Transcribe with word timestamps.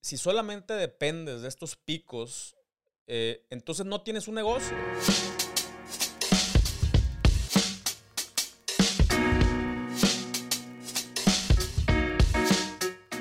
si 0.00 0.16
solamente 0.16 0.74
dependes 0.74 1.42
de 1.42 1.48
estos 1.48 1.76
picos, 1.76 2.56
eh, 3.06 3.46
entonces 3.50 3.84
no 3.84 4.02
tienes 4.02 4.28
un 4.28 4.34
negocio. 4.34 4.76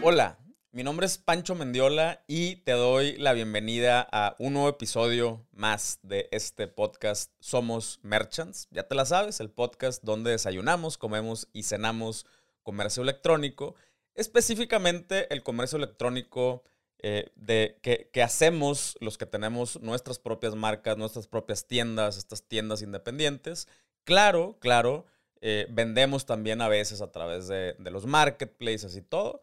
Hola, 0.01 0.39
mi 0.71 0.83
nombre 0.83 1.05
es 1.05 1.17
Pancho 1.17 1.55
Mendiola 1.55 2.23
y 2.27 2.57
te 2.57 2.71
doy 2.71 3.17
la 3.17 3.33
bienvenida 3.33 4.07
a 4.11 4.35
un 4.39 4.53
nuevo 4.53 4.69
episodio 4.69 5.45
más 5.51 5.99
de 6.03 6.29
este 6.31 6.67
podcast 6.67 7.33
Somos 7.41 7.99
Merchants. 8.03 8.69
Ya 8.71 8.83
te 8.83 8.95
la 8.95 9.05
sabes, 9.05 9.41
el 9.41 9.49
podcast 9.49 10.01
donde 10.03 10.31
desayunamos, 10.31 10.97
comemos 10.97 11.49
y 11.51 11.63
cenamos 11.63 12.25
comercio 12.63 13.03
electrónico 13.03 13.75
específicamente 14.19 15.33
el 15.33 15.43
comercio 15.43 15.77
electrónico 15.77 16.63
eh, 17.01 17.31
de, 17.35 17.79
que, 17.81 18.21
hacemos 18.21 18.97
los 18.99 19.17
que 19.17 19.25
tenemos 19.25 19.81
nuestras 19.81 20.19
propias 20.19 20.55
marcas, 20.55 20.97
nuestras 20.97 21.27
propias 21.27 21.65
tiendas, 21.65 22.17
estas 22.17 22.43
tiendas 22.43 22.81
independientes. 22.81 23.69
Claro, 24.03 24.57
claro, 24.59 25.05
eh, 25.39 25.65
vendemos 25.69 26.25
también 26.25 26.61
a 26.61 26.67
veces 26.67 27.01
a 27.01 27.11
través 27.11 27.47
de, 27.47 27.75
los 27.79 28.05
marketplaces 28.05 28.97
y 28.97 29.01
todo, 29.01 29.41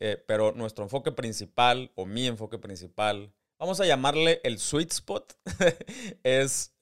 eh, 0.00 0.22
pero 0.28 0.52
nuestro 0.52 0.84
enfoque 0.84 1.10
principal 1.10 1.90
o 1.94 2.04
mi 2.04 2.26
enfoque 2.26 2.58
principal, 2.58 3.32
vamos 3.58 3.80
a 3.80 3.86
llamarle 3.86 4.42
el 4.44 4.58
sweet 4.58 4.92
spot, 4.92 5.32
es 6.22 6.74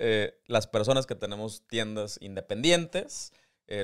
las 0.46 0.66
personas 0.66 1.06
que 1.06 1.14
tenemos 1.14 1.62
tiendas 1.68 2.18
independientes, 2.20 3.32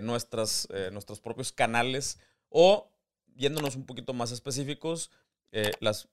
nuestras, 0.00 0.68
nuestros 0.90 1.20
propios 1.20 1.52
canales 1.52 2.18
o 2.48 2.91
yéndonos 3.36 3.76
un 3.76 3.86
poquito 3.86 4.12
más 4.12 4.32
específicos, 4.32 5.10
eh, 5.54 5.70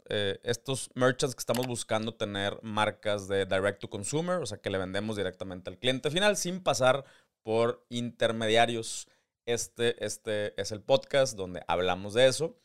eh, 0.10 0.38
estos 0.44 0.90
merchants 0.96 1.34
que 1.34 1.40
estamos 1.40 1.66
buscando 1.66 2.14
tener 2.14 2.60
marcas 2.62 3.30
de 3.30 3.46
direct 3.46 3.80
to 3.80 3.90
consumer, 3.90 4.42
o 4.42 4.46
sea, 4.46 4.58
que 4.58 4.70
le 4.70 4.78
vendemos 4.78 5.16
directamente 5.16 5.70
al 5.70 5.78
cliente 5.78 6.12
final 6.12 6.36
sin 6.36 6.62
pasar 6.62 7.06
por 7.42 7.86
intermediarios. 7.90 9.08
Este, 9.46 10.04
este 10.06 10.60
es 10.62 10.74
el 10.74 10.82
podcast 10.82 11.38
donde 11.38 11.64
hablamos 11.68 12.14
de 12.14 12.28
eso. 12.28 12.60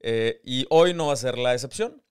Eh, 0.00 0.40
y 0.42 0.66
hoy 0.70 0.92
no 0.92 1.06
va 1.06 1.12
a 1.12 1.16
ser 1.16 1.38
la 1.38 1.54
excepción. 1.54 2.02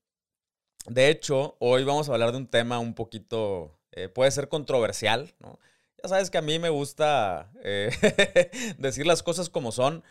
De 0.86 1.10
hecho, 1.10 1.58
hoy 1.60 1.84
vamos 1.84 2.08
a 2.08 2.14
hablar 2.14 2.32
de 2.32 2.38
un 2.38 2.48
tema 2.48 2.80
un 2.80 2.94
poquito, 2.94 3.78
puede 4.16 4.32
ser 4.32 4.48
controversial. 4.48 5.36
Ya 6.02 6.08
sabes 6.08 6.30
que 6.30 6.38
a 6.38 6.42
mí 6.42 6.60
me 6.60 6.70
gusta 6.70 7.52
decir 8.78 9.06
las 9.06 9.22
cosas 9.22 9.50
como 9.50 9.74
son. 9.74 10.02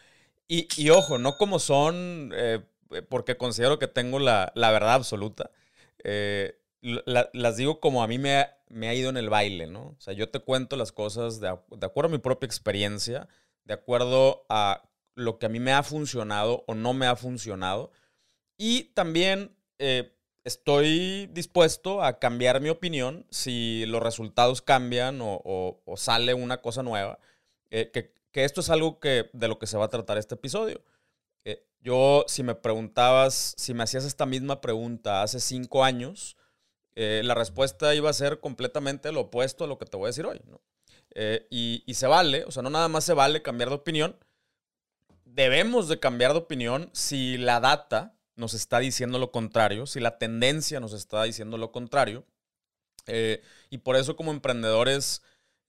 Y, 0.48 0.91
ojo, 0.91 1.19
no 1.19 1.36
como 1.36 1.58
son, 1.58 2.30
eh, 2.34 2.61
porque 3.08 3.36
considero 3.36 3.78
que 3.78 3.89
tengo 3.89 4.19
la, 4.20 4.52
verdad 4.55 4.94
absoluta. 4.94 5.50
Eh, 6.05 6.61
las 6.80 7.56
digo 7.56 7.80
como 7.80 8.02
a 8.05 8.06
mí 8.06 8.19
me 8.19 8.36
ha, 8.36 8.58
me 8.69 8.89
ha, 8.89 8.94
ido 8.94 9.11
en 9.11 9.17
el 9.17 9.28
baile, 9.28 9.67
¿no? 9.67 9.89
O 9.89 9.97
sea, 9.98 10.14
yo 10.14 10.28
te 10.28 10.39
cuento 10.39 10.77
las 10.77 10.92
cosas 10.92 11.41
de, 11.41 11.48
acuerdo 11.48 12.08
a 12.08 12.12
mi 12.12 12.19
propia 12.19 12.47
experiencia, 12.47 13.28
de 13.64 13.74
acuerdo 13.74 14.47
a 14.48 14.89
lo 15.17 15.39
que 15.39 15.47
a 15.47 15.48
mí 15.48 15.58
me 15.58 15.72
ha 15.72 15.83
funcionado 15.83 16.62
o 16.69 16.74
no 16.74 16.94
me 16.94 17.06
ha 17.06 17.17
funcionado. 17.17 17.91
Y 18.56 18.84
también 18.94 19.56
eh, 19.78 20.14
estoy 20.44 21.27
dispuesto 21.33 22.05
a 22.05 22.20
cambiar 22.20 22.61
mi 22.61 22.69
opinión 22.69 23.27
si 23.30 23.84
los 23.86 24.00
resultados 24.00 24.62
cambian 24.62 25.19
o, 25.20 25.83
sale 25.97 26.34
una 26.34 26.62
cosa 26.62 26.84
nueva. 26.84 27.19
que 27.69 28.17
que 28.37 28.45
esto 28.45 28.61
es 28.61 28.69
algo 28.69 29.01
que, 29.01 29.31
de 29.33 29.48
lo 29.48 29.59
que 29.59 29.67
se 29.67 29.79
va 29.79 29.87
a 29.87 29.89
tratar 29.89 30.19
este 30.19 30.34
episodio. 30.34 30.84
Eh, 31.47 31.67
yo, 31.81 32.23
si 32.29 32.42
me 32.42 32.55
preguntabas, 32.55 33.55
si 33.56 33.73
me 33.73 33.83
hacías 33.83 34.05
esta 34.05 34.27
misma 34.27 34.61
pregunta 34.61 35.23
hace 35.23 35.41
cinco 35.41 35.83
años, 35.83 36.37
eh, 36.97 37.23
la 37.25 37.33
respuesta 37.33 37.95
iba 37.95 38.11
a 38.11 38.12
ser 38.12 38.41
completamente 38.41 39.11
lo 39.11 39.20
opuesto 39.23 39.64
a 39.64 39.67
lo 39.67 39.79
que 39.79 39.87
te 39.87 39.97
voy 39.97 40.05
a 40.05 40.09
decir 40.09 40.27
hoy. 40.27 40.42
Eh, 41.14 41.47
y, 41.48 41.83
y, 41.87 41.95
se 41.95 42.07
vale, 42.09 42.45
o 42.45 42.51
sea, 42.51 42.63
no 42.63 42.69
nada 42.69 42.89
más 42.89 43.05
se 43.05 43.14
vale 43.14 43.41
cambiar 43.41 43.70
de 43.70 43.77
opinión, 43.77 44.19
debemos 45.25 45.89
de 45.89 45.98
cambiar 45.98 46.33
de 46.33 46.41
opinión 46.41 46.91
si 46.92 47.39
la 47.39 47.61
data 47.61 48.19
nos 48.35 48.52
está 48.52 48.80
diciendo 48.80 49.19
lo 49.19 49.33
contrario, 49.33 49.86
si 49.86 49.98
la 49.98 50.19
tendencia 50.19 50.79
nos 50.79 50.92
está 50.92 51.23
diciendo 51.23 51.57
lo 51.57 51.73
contrario. 51.73 52.27
y 53.70 53.79
por 53.79 53.96
eso 53.96 54.14
como 54.14 54.30
emprendedores 54.30 55.23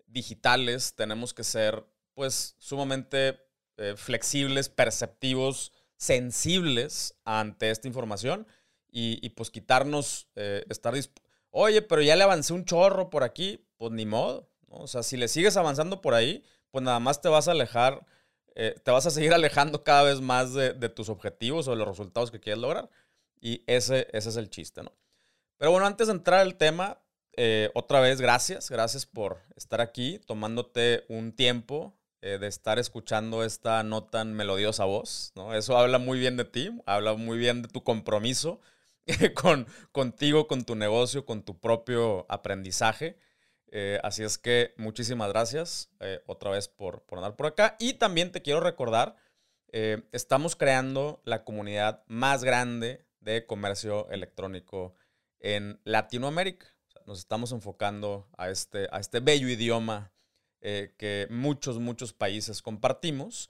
digitales 0.06 0.96
tenemos 0.96 1.34
que 1.34 1.46
ser 1.46 1.86
pues 2.18 2.56
sumamente 2.58 3.40
eh, 3.78 3.94
flexibles, 3.96 4.70
perceptivos, 4.70 5.72
sensibles 5.98 7.14
ante 7.26 7.70
esta 7.70 7.88
información 7.88 8.48
y, 8.90 9.30
pues 9.30 9.52
quitarnos, 9.52 10.28
eh, 10.36 10.66
estar 10.68 10.96
oye, 11.52 11.84
pero 11.84 12.02
ya 12.02 12.16
le 12.16 12.24
avancé 12.24 12.54
un 12.54 12.66
chorro 12.66 13.12
por 13.12 13.24
aquí, 13.24 13.64
pues 13.78 13.92
ni 13.92 14.08
modo, 14.08 14.50
O 14.68 14.88
sea, 14.88 15.04
si 15.04 15.16
le 15.16 15.28
sigues 15.28 15.58
avanzando 15.58 16.02
por 16.02 16.16
ahí, 16.16 16.44
pues 16.72 16.84
nada 16.84 17.00
más 17.00 17.22
te 17.22 17.30
vas 17.30 17.48
a 17.48 17.52
alejar, 17.52 18.04
eh, 18.56 18.74
te 18.84 18.90
vas 18.90 19.06
a 19.06 19.12
seguir 19.12 19.32
alejando 19.36 19.84
cada 19.84 20.02
vez 20.02 20.20
más 20.20 20.56
de, 20.56 20.74
tus 20.90 21.10
objetivos 21.10 21.68
o 21.68 21.72
de 21.72 21.78
los 21.78 21.88
resultados 21.88 22.32
que 22.32 22.40
quieres 22.40 22.60
lograr. 22.60 22.90
Y 23.40 23.64
ese, 23.68 24.08
ese 24.12 24.30
es 24.30 24.38
el 24.38 24.50
chiste, 24.50 24.82
¿no? 24.82 24.92
Pero 25.58 25.70
bueno, 25.70 25.86
antes 25.86 26.08
de 26.08 26.14
entrar 26.14 26.40
al 26.40 26.56
tema, 26.56 27.00
otra 27.76 28.00
vez, 28.00 28.20
gracias, 28.20 28.72
gracias 28.72 29.06
por 29.06 29.44
estar 29.56 29.82
aquí, 29.82 30.20
tomándote 30.26 31.06
un 31.10 31.32
tiempo 31.32 31.94
eh, 32.22 32.40
de 32.40 32.48
estar 32.48 32.80
escuchando 32.80 33.44
esta 33.44 33.84
no 33.84 34.04
tan 34.04 34.34
melodiosa 34.34 34.86
voz, 34.86 35.32
¿no? 35.36 35.54
Eso 35.54 35.78
habla 35.78 36.00
muy 36.00 36.18
bien 36.18 36.36
de 36.36 36.46
ti, 36.46 36.72
habla 36.88 37.14
muy 37.14 37.38
bien 37.38 37.62
de 37.62 37.68
tu 37.68 37.84
compromiso 37.84 38.60
con, 39.36 39.68
contigo, 39.92 40.48
con 40.48 40.66
tu 40.66 40.76
negocio, 40.76 41.26
con 41.26 41.44
tu 41.44 41.60
propio 41.60 42.26
aprendizaje. 42.28 43.20
Eh, 43.68 44.00
así 44.04 44.24
es 44.24 44.38
que 44.40 44.74
muchísimas 44.78 45.30
gracias 45.30 45.90
eh, 46.00 46.22
otra 46.26 46.50
vez 46.50 46.68
por, 46.68 47.04
por 47.04 47.20
andar 47.20 47.36
por 47.36 47.46
acá. 47.46 47.76
Y 47.80 47.94
también 47.94 48.32
te 48.32 48.42
quiero 48.42 48.62
recordar, 48.62 49.16
estamos 50.12 50.56
creando 50.56 51.22
la 51.24 51.44
comunidad 51.44 52.04
más 52.08 52.44
grande 52.44 53.06
de 53.20 53.46
comercio 53.46 54.10
electrónico 54.10 54.96
en 55.40 55.80
Latinoamérica. 55.84 56.66
nos 57.06 57.20
estamos 57.20 57.52
enfocando 57.52 58.28
a 58.38 58.50
este, 58.50 58.88
a 58.92 59.00
este 59.00 59.20
bello 59.20 59.48
idioma 59.50 60.12
eh, 60.62 60.94
que 60.98 61.28
muchos, 61.30 61.80
muchos 61.80 62.14
países 62.14 62.62
compartimos. 62.62 63.50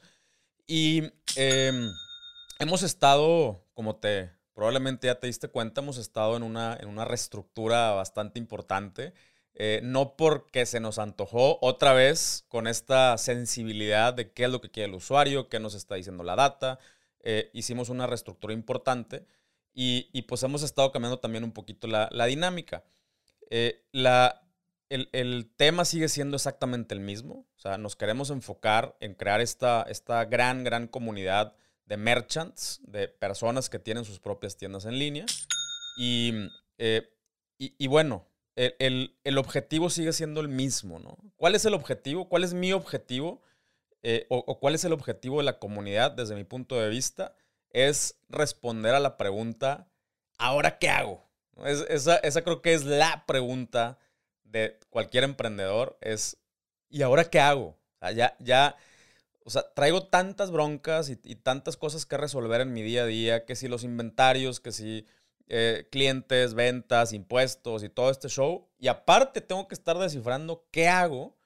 Y 0.65 1.03
em, 1.35 1.91
hemos 2.59 2.83
estado, 2.83 3.63
como 3.73 3.95
te 3.95 4.31
probablemente 4.53 5.07
ya 5.07 5.19
te 5.19 5.27
diste 5.27 5.49
cuenta, 5.49 5.81
hemos 5.81 5.97
estado 5.97 6.35
en 6.35 6.43
una, 6.43 6.75
en 6.79 6.89
una 6.89 7.05
reestructura 7.05 7.91
bastante 7.91 8.39
importante. 8.39 9.13
Eh, 9.53 9.81
no 9.83 10.15
porque 10.15 10.65
se 10.65 10.79
nos 10.79 10.99
antojó 10.99 11.57
otra 11.61 11.93
vez 11.93 12.45
con 12.47 12.67
esta 12.67 13.17
sensibilidad 13.17 14.13
de 14.13 14.31
qué 14.31 14.45
es 14.45 14.51
lo 14.51 14.61
que 14.61 14.69
quiere 14.69 14.89
el 14.89 14.95
usuario, 14.95 15.49
qué 15.49 15.59
nos 15.59 15.73
está 15.75 15.95
diciendo 15.95 16.23
la 16.23 16.35
data. 16.35 16.79
Eh, 17.21 17.49
hicimos 17.53 17.89
una 17.89 18.07
reestructura 18.07 18.53
importante 18.53 19.25
y, 19.73 20.09
y, 20.11 20.23
pues 20.23 20.43
hemos 20.43 20.63
estado 20.63 20.91
cambiando 20.91 21.19
también 21.19 21.43
un 21.43 21.51
poquito 21.53 21.87
la, 21.87 22.09
la 22.11 22.25
dinámica. 22.25 22.83
la, 23.91 24.46
el, 24.89 25.51
tema 25.55 25.85
sigue 25.85 26.09
siendo 26.09 26.35
exactamente 26.35 26.93
el 26.93 27.01
mismo. 27.01 27.45
O 27.55 27.59
sea, 27.59 27.77
nos 27.77 27.95
queremos 27.95 28.29
enfocar 28.29 28.95
en 28.99 29.13
crear 29.13 29.41
esta, 29.41 29.83
esta 29.83 30.25
gran, 30.25 30.63
gran 30.63 30.87
comunidad 30.87 31.55
de 31.85 31.97
merchants, 31.97 32.81
de 32.83 33.07
personas 33.07 33.69
que 33.69 33.79
tienen 33.79 34.05
sus 34.05 34.19
propias 34.19 34.57
tiendas 34.57 34.85
en 34.85 34.99
línea. 34.99 35.25
Y, 35.97 36.33
eh, 36.77 37.09
y, 37.57 37.87
bueno, 37.87 38.27
el, 38.55 39.37
objetivo 39.37 39.89
sigue 39.89 40.13
siendo 40.13 40.41
el 40.41 40.47
mismo, 40.47 40.99
¿no? 40.99 41.17
¿Cuál 41.35 41.55
es 41.55 41.65
el 41.65 41.73
objetivo? 41.73 42.29
¿Cuál 42.29 42.43
es 42.43 42.53
mi 42.53 42.71
objetivo? 42.73 43.41
Eh, 44.03 44.25
o, 44.29 44.59
cuál 44.59 44.75
es 44.75 44.85
el 44.85 44.93
objetivo 44.93 45.39
de 45.39 45.43
la 45.43 45.59
comunidad 45.59 46.11
desde 46.11 46.35
mi 46.35 46.43
punto 46.43 46.79
de 46.79 46.89
vista? 46.89 47.35
Es 47.71 48.19
responder 48.29 48.95
a 48.95 48.99
la 48.99 49.17
pregunta, 49.17 49.89
¿ahora 50.37 50.77
qué 50.77 50.89
hago? 50.89 51.27
esa, 51.65 52.17
esa 52.17 52.43
creo 52.43 52.61
que 52.61 52.75
es 52.75 52.85
la 52.85 53.25
pregunta 53.25 53.97
de 54.51 54.79
cualquier 54.89 55.23
emprendedor 55.23 55.97
es, 56.01 56.37
¿y 56.89 57.01
ahora 57.01 57.29
qué 57.29 57.39
hago? 57.39 57.77
O 57.95 57.99
sea, 57.99 58.11
ya, 58.11 58.35
ya, 58.39 58.75
o 59.43 59.49
sea, 59.49 59.63
traigo 59.73 60.05
tantas 60.05 60.51
broncas 60.51 61.09
y, 61.09 61.15
tantas 61.35 61.77
cosas 61.77 62.05
que 62.05 62.17
resolver 62.17 62.61
en 62.61 62.73
mi 62.73 62.81
día 62.81 63.03
a 63.03 63.05
día, 63.05 63.45
que 63.45 63.55
si 63.55 63.67
los 63.67 63.83
inventarios, 63.83 64.59
que 64.59 64.71
si 64.71 65.05
eh, 65.47 65.87
clientes, 65.91 66.53
ventas, 66.53 67.13
impuestos 67.13 67.83
y 67.83 67.89
todo 67.89 68.11
este 68.11 68.29
show, 68.29 68.67
y 68.77 68.87
aparte 68.87 69.41
tengo 69.41 69.67
que 69.67 69.75
estar 69.75 69.97
descifrando 69.97 70.65
qué 70.71 70.87
hago. 70.87 71.37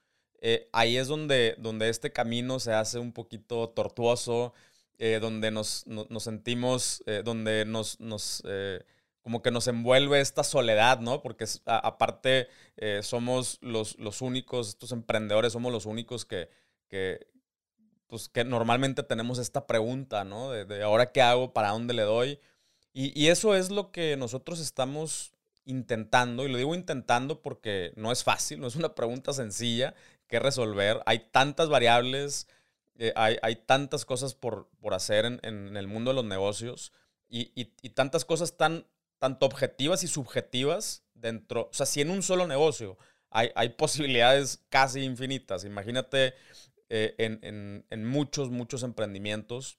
Eh, 0.43 0.67
ahí 0.73 0.97
es 0.97 1.07
donde, 1.07 1.55
donde 1.59 1.89
este 1.89 2.11
camino 2.11 2.59
se 2.59 2.73
hace 2.73 2.97
un 2.97 3.11
poquito 3.13 3.69
tortuoso, 3.69 4.53
eh, 4.97 5.19
donde 5.21 5.51
nos, 5.51 5.85
sentimos, 6.19 7.03
donde 7.23 7.65
nos, 7.65 7.99
nos 7.99 8.43
como 9.21 9.41
que 9.41 9.51
nos 9.51 9.67
envuelve 9.67 10.19
esta 10.19 10.43
soledad, 10.43 10.99
¿no? 10.99 11.21
Porque 11.21 11.45
aparte 11.65 12.47
eh, 12.77 13.01
somos 13.03 13.59
los, 13.61 13.97
los, 13.99 14.21
únicos, 14.21 14.69
estos 14.69 14.91
emprendedores 14.91 15.53
somos 15.53 15.71
los 15.71 15.85
únicos 15.85 16.25
que, 16.25 16.49
que, 16.87 17.27
pues, 18.07 18.29
que 18.29 18.43
normalmente 18.43 19.03
tenemos 19.03 19.37
esta 19.37 19.67
pregunta, 19.67 20.23
¿no? 20.23 20.51
De, 20.51 20.83
ahora 20.83 21.11
qué 21.11 21.21
hago, 21.21 21.53
para 21.53 21.69
dónde 21.69 21.93
le 21.93 22.01
doy. 22.03 22.39
Y, 22.93 23.27
eso 23.27 23.55
es 23.55 23.69
lo 23.71 23.91
que 23.91 24.17
nosotros 24.17 24.59
estamos 24.59 25.31
intentando, 25.63 26.43
y 26.45 26.51
lo 26.51 26.57
digo 26.57 26.75
intentando 26.75 27.41
porque 27.41 27.93
no 27.95 28.11
es 28.11 28.23
fácil, 28.23 28.59
no 28.59 28.67
es 28.67 28.75
una 28.75 28.95
pregunta 28.95 29.31
sencilla 29.31 29.93
que 30.27 30.39
resolver. 30.39 31.01
Hay 31.05 31.19
tantas 31.31 31.69
variables, 31.69 32.47
eh, 32.97 33.13
hay, 33.15 33.55
tantas 33.65 34.03
cosas 34.03 34.35
por, 34.35 34.67
por 34.81 34.93
hacer 34.93 35.25
en, 35.25 35.77
el 35.77 35.87
mundo 35.87 36.11
de 36.11 36.15
los 36.15 36.25
negocios 36.25 36.91
y, 37.29 37.51
y, 37.55 37.89
tantas 37.91 38.25
cosas 38.25 38.57
tan, 38.57 38.85
tanto 39.21 39.45
objetivas 39.45 40.03
y 40.03 40.07
subjetivas 40.07 41.03
dentro, 41.13 41.69
o 41.69 41.73
sea, 41.73 41.85
si 41.85 42.01
en 42.01 42.09
un 42.09 42.23
solo 42.23 42.47
negocio 42.47 42.97
hay, 43.29 43.51
hay 43.53 43.69
posibilidades 43.69 44.65
casi 44.69 45.01
infinitas, 45.01 45.63
imagínate 45.63 46.33
eh, 46.89 47.13
en, 47.19 47.85
en, 47.87 48.05
muchos, 48.05 48.49
muchos 48.49 48.81
emprendimientos. 48.81 49.77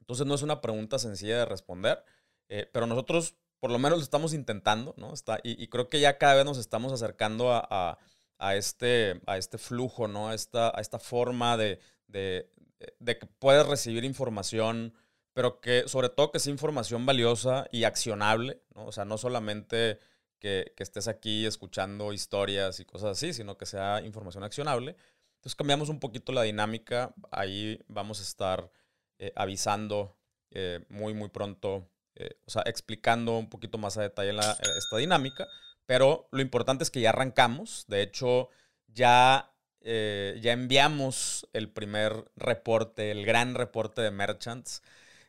Entonces 0.00 0.26
no 0.26 0.34
es 0.34 0.42
una 0.42 0.60
pregunta 0.60 0.98
sencilla 0.98 1.38
de 1.38 1.44
responder, 1.44 2.04
eh, 2.48 2.68
pero 2.72 2.86
nosotros 2.86 3.36
por 3.60 3.70
lo 3.70 3.78
menos 3.78 3.98
lo 3.98 4.04
estamos 4.04 4.34
intentando, 4.34 4.92
¿no? 4.98 5.14
Está, 5.14 5.38
y, 5.44 5.68
creo 5.68 5.88
que 5.88 6.00
ya 6.00 6.18
cada 6.18 6.34
vez 6.34 6.44
nos 6.44 6.58
estamos 6.58 6.92
acercando 6.92 7.52
a, 7.52 7.98
a, 8.38 8.56
este, 8.56 9.22
a 9.26 9.38
este 9.38 9.56
flujo, 9.56 10.08
¿no? 10.08 10.28
A 10.28 10.34
esta, 10.34 10.68
a 10.76 10.80
esta 10.80 10.98
forma 10.98 11.56
de, 11.56 11.78
de, 12.08 12.50
de 12.98 13.18
que 13.18 13.26
puedes 13.26 13.66
recibir 13.66 14.04
información, 14.04 14.92
pero 15.34 15.60
que 15.60 15.84
sobre 15.88 16.08
todo 16.08 16.30
que 16.32 16.38
sea 16.38 16.52
información 16.52 17.04
valiosa 17.04 17.66
y 17.72 17.84
accionable, 17.84 18.62
¿no? 18.74 18.86
O 18.86 18.92
sea, 18.92 19.04
no 19.04 19.18
solamente 19.18 19.98
que, 20.44 20.74
estés 20.78 21.08
aquí 21.08 21.46
escuchando 21.46 22.12
historias 22.12 22.78
y 22.78 22.84
cosas 22.84 23.12
así, 23.12 23.32
sino 23.32 23.56
que 23.56 23.66
sea 23.66 24.02
información 24.02 24.44
accionable. 24.44 24.96
Entonces 25.36 25.56
cambiamos 25.56 25.88
un 25.88 26.00
poquito 26.00 26.32
la 26.32 26.42
dinámica. 26.42 27.14
Ahí 27.30 27.80
vamos 27.88 28.20
a 28.20 28.22
estar 28.22 28.70
eh, 29.18 29.32
avisando 29.36 30.16
eh, 30.50 30.84
muy, 30.90 31.14
muy 31.14 31.30
pronto, 31.30 31.88
eh, 32.14 32.38
o 32.46 32.50
sea, 32.50 32.62
explicando 32.66 33.38
un 33.38 33.48
poquito 33.48 33.78
más 33.78 33.96
a 33.96 34.02
detalle 34.02 34.32
esta 34.38 34.96
dinámica. 34.98 35.46
Pero 35.86 36.28
lo 36.30 36.42
importante 36.42 36.84
es 36.84 36.90
que 36.90 37.00
ya 37.00 37.10
arrancamos. 37.10 37.86
De 37.88 38.02
hecho, 38.02 38.50
ya, 38.88 39.50
ya 39.82 40.52
enviamos 40.52 41.48
el 41.52 41.70
primer 41.70 42.30
reporte, 42.36 43.10
el 43.10 43.26
gran 43.26 43.54
reporte 43.54 44.02
de 44.02 44.10
Merchants. 44.10 44.82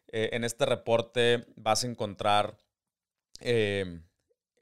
En 0.07 0.44
este 0.44 0.66
reporte 0.66 1.46
vas 1.56 1.84
a 1.84 1.88
encontrar 1.88 2.57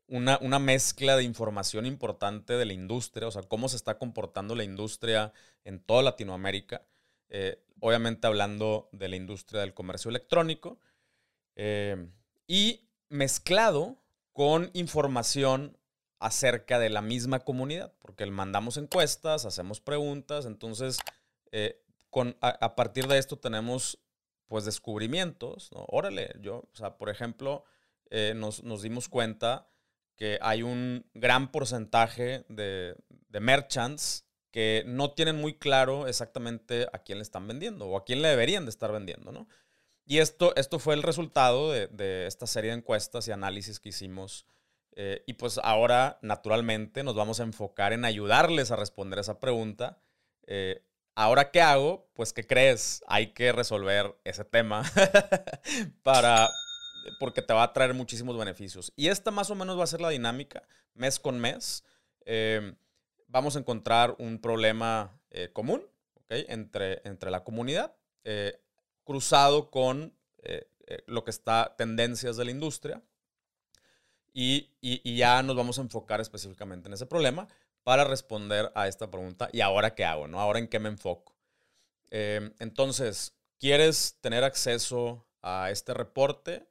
una, 0.08 0.60
mezcla 0.60 1.16
de 1.16 1.24
información 1.24 1.86
importante 1.86 2.54
de 2.54 2.66
la 2.66 2.74
industria, 2.74 3.28
o 3.28 3.32
sea, 3.32 3.44
cómo 3.44 3.70
se 3.70 3.78
está 3.78 3.98
comportando 3.98 4.56
la 4.56 4.64
industria 4.64 5.34
en 5.64 5.80
toda 5.80 6.04
Latinoamérica. 6.04 6.86
Eh, 7.30 7.64
obviamente 7.80 8.28
hablando 8.28 8.90
de 8.92 9.10
la 9.10 9.16
industria 9.16 9.62
del 9.62 9.74
comercio 9.74 10.10
electrónico. 10.10 10.80
Eh, 11.56 12.08
y 12.48 12.88
mezclado 13.10 13.98
con 14.32 14.70
información 14.74 15.78
acerca 16.20 16.80
de 16.80 16.90
la 16.90 17.02
misma 17.02 17.40
comunidad, 17.40 17.94
porque 18.00 18.26
mandamos 18.28 18.78
encuestas, 18.78 19.46
hacemos 19.46 19.82
preguntas, 19.82 20.46
entonces 20.46 21.00
eh, 21.52 21.82
con, 22.10 22.38
a, 22.40 22.76
partir 22.76 23.08
de 23.08 23.18
esto 23.18 23.38
tenemos 23.38 24.00
pues 24.54 24.66
descubrimientos, 24.66 25.72
¿no? 25.72 25.84
Órale, 25.88 26.36
yo, 26.40 26.58
o 26.72 26.76
sea, 26.76 26.96
por 26.96 27.10
ejemplo, 27.10 27.64
nos, 28.36 28.62
nos 28.62 28.84
dimos 28.84 29.10
cuenta 29.10 29.68
que 30.16 30.38
hay 30.44 30.62
un 30.62 31.10
gran 31.16 31.52
porcentaje 31.52 32.46
de, 32.50 32.96
merchants 33.42 34.28
que 34.52 34.84
no 34.86 35.14
tienen 35.14 35.38
muy 35.38 35.58
claro 35.58 36.08
exactamente 36.08 36.86
a 36.94 37.00
quién 37.00 37.18
le 37.18 37.24
están 37.24 37.48
vendiendo 37.48 37.88
o 37.88 37.98
a 37.98 38.06
quién 38.06 38.22
le 38.22 38.28
deberían 38.28 38.66
de 38.66 38.70
estar 38.70 38.92
vendiendo, 38.92 39.32
¿no? 39.32 39.48
Y 40.06 40.20
esto, 40.20 40.56
esto 40.56 40.78
fue 40.78 40.94
el 40.94 41.02
resultado 41.02 41.72
de, 41.72 42.28
esta 42.28 42.46
serie 42.46 42.70
de 42.70 42.78
encuestas 42.78 43.28
y 43.28 43.32
análisis 43.32 43.80
que 43.80 43.90
hicimos. 43.90 44.46
Eh, 44.96 45.24
y 45.26 45.34
pues 45.34 45.60
ahora, 45.64 46.20
naturalmente, 46.22 47.04
nos 47.04 47.16
vamos 47.16 47.40
a 47.40 47.44
enfocar 47.44 47.92
en 47.92 48.06
ayudarles 48.06 48.70
a 48.70 48.76
responder 48.76 49.18
esa 49.18 49.40
pregunta. 49.40 49.98
Eh, 50.46 50.86
ahora, 51.16 51.52
¿qué 51.52 51.62
hago? 51.62 52.10
Pues, 52.14 52.34
¿qué 52.34 52.46
crees? 52.46 53.04
Hay 53.08 53.34
que 53.34 53.52
resolver 53.52 54.16
ese 54.24 54.44
tema 54.46 54.84
para, 56.04 56.50
porque 57.20 57.42
te 57.42 57.54
va 57.54 57.64
a 57.64 57.74
traer 57.74 57.94
muchísimos 57.94 58.38
beneficios. 58.38 58.92
Y 58.96 59.08
esta 59.08 59.32
más 59.32 59.50
o 59.50 59.56
menos 59.56 59.78
va 59.78 59.84
a 59.84 59.88
ser 59.88 60.02
la 60.02 60.10
dinámica, 60.10 60.64
mes 60.94 61.20
con 61.20 61.40
mes. 61.40 61.84
Em, 62.26 62.76
vamos 63.28 63.56
a 63.56 63.60
encontrar 63.60 64.16
un 64.20 64.40
problema 64.40 65.20
eh, 65.32 65.50
común 65.52 65.84
entre, 66.30 67.02
entre 67.06 67.30
la 67.30 67.44
comunidad, 67.44 67.96
eh, 68.24 68.60
cruzado 69.04 69.70
con 69.70 70.16
eh, 70.42 70.68
lo 71.06 71.24
que 71.24 71.32
está 71.32 71.76
tendencias 71.78 72.38
de 72.38 72.46
la 72.46 72.52
industria. 72.52 73.02
Y, 74.36 74.72
y, 74.82 75.16
ya 75.16 75.44
nos 75.44 75.56
vamos 75.56 75.78
a 75.78 75.84
enfocar 75.84 76.20
específicamente 76.20 76.88
en 76.88 76.94
ese 76.94 77.06
problema 77.06 77.48
para 77.84 78.04
responder 78.04 78.72
a 78.76 78.88
esta 78.88 79.10
pregunta. 79.12 79.50
¿Y 79.52 79.62
ahora 79.62 79.96
qué 79.96 80.06
hago? 80.06 80.28
¿no? 80.28 80.40
¿Ahora 80.40 80.60
en 80.60 80.68
qué 80.68 80.80
me 80.80 80.90
enfoco? 80.90 81.36
Em, 82.10 82.54
entonces, 82.60 83.34
¿quieres 83.60 84.18
tener 84.22 84.44
acceso 84.44 85.28
a 85.42 85.70
este 85.72 85.94
reporte? 85.94 86.68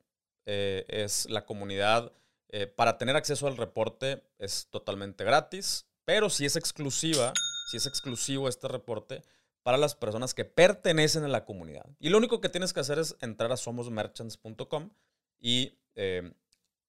Eh, 0.47 0.85
es 0.89 1.29
la 1.29 1.45
comunidad. 1.45 2.13
Eh, 2.49 2.67
para 2.67 2.99
tener 2.99 3.17
acceso 3.17 3.47
al 3.47 3.57
reporte 3.57 4.23
es 4.39 4.69
totalmente 4.71 5.25
gratis, 5.25 5.87
pero 6.05 6.29
si 6.29 6.45
es 6.45 6.57
exclusiva, 6.57 7.33
si 7.71 7.77
es 7.79 7.87
exclusivo 7.87 8.49
este 8.49 8.69
reporte 8.69 9.23
para 9.63 9.79
las 9.79 9.95
personas 9.95 10.35
que 10.35 10.45
pertenecen 10.45 11.25
a 11.25 11.29
la 11.29 11.45
comunidad. 11.45 11.87
Y 11.99 12.11
lo 12.11 12.19
único 12.19 12.41
que 12.41 12.49
tienes 12.49 12.73
que 12.73 12.81
hacer 12.81 12.99
es 12.99 13.17
entrar 13.21 13.53
a 13.53 13.57
somosmerchants.com 13.57 14.91
y 15.39 15.79
eh, 15.95 16.33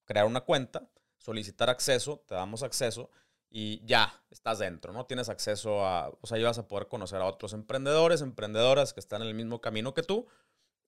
crear 0.05 0.25
una 0.25 0.41
cuenta, 0.41 0.89
solicitar 1.17 1.69
acceso, 1.69 2.23
te 2.27 2.35
damos 2.35 2.63
acceso 2.63 3.09
y 3.55 3.85
ya 3.85 4.19
estás 4.31 4.57
dentro, 4.57 4.93
¿no? 4.93 5.05
Tienes 5.05 5.29
acceso 5.29 5.85
a, 5.85 6.09
o 6.09 6.25
sea, 6.25 6.39
ya 6.39 6.47
vas 6.47 6.57
a 6.57 6.67
poder 6.67 6.87
conocer 6.87 7.21
a 7.21 7.25
otros 7.25 7.53
emprendedores, 7.53 8.21
emprendedoras 8.21 8.93
que 8.93 8.99
están 8.99 9.21
en 9.21 9.27
el 9.27 9.35
mismo 9.35 9.61
camino 9.61 9.93
que 9.93 10.01
tú 10.01 10.27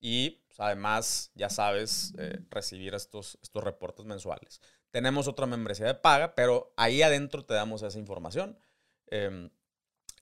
y 0.02 0.42
pues, 0.48 0.60
además, 0.60 1.32
ya 1.36 1.52
sabes, 1.52 2.16
eh, 2.18 2.40
recibir 2.50 2.96
estos, 2.96 3.38
estos 3.44 3.64
reportes 3.64 4.08
mensuales. 4.08 4.62
Tenemos 4.90 5.28
otra 5.28 5.46
membresía 5.46 5.86
de 5.86 5.94
paga, 5.94 6.34
pero 6.34 6.74
ahí 6.76 7.04
adentro 7.04 7.46
te 7.46 7.54
damos 7.54 7.84
esa 7.84 8.00
información. 8.00 8.58
Em, 9.08 9.52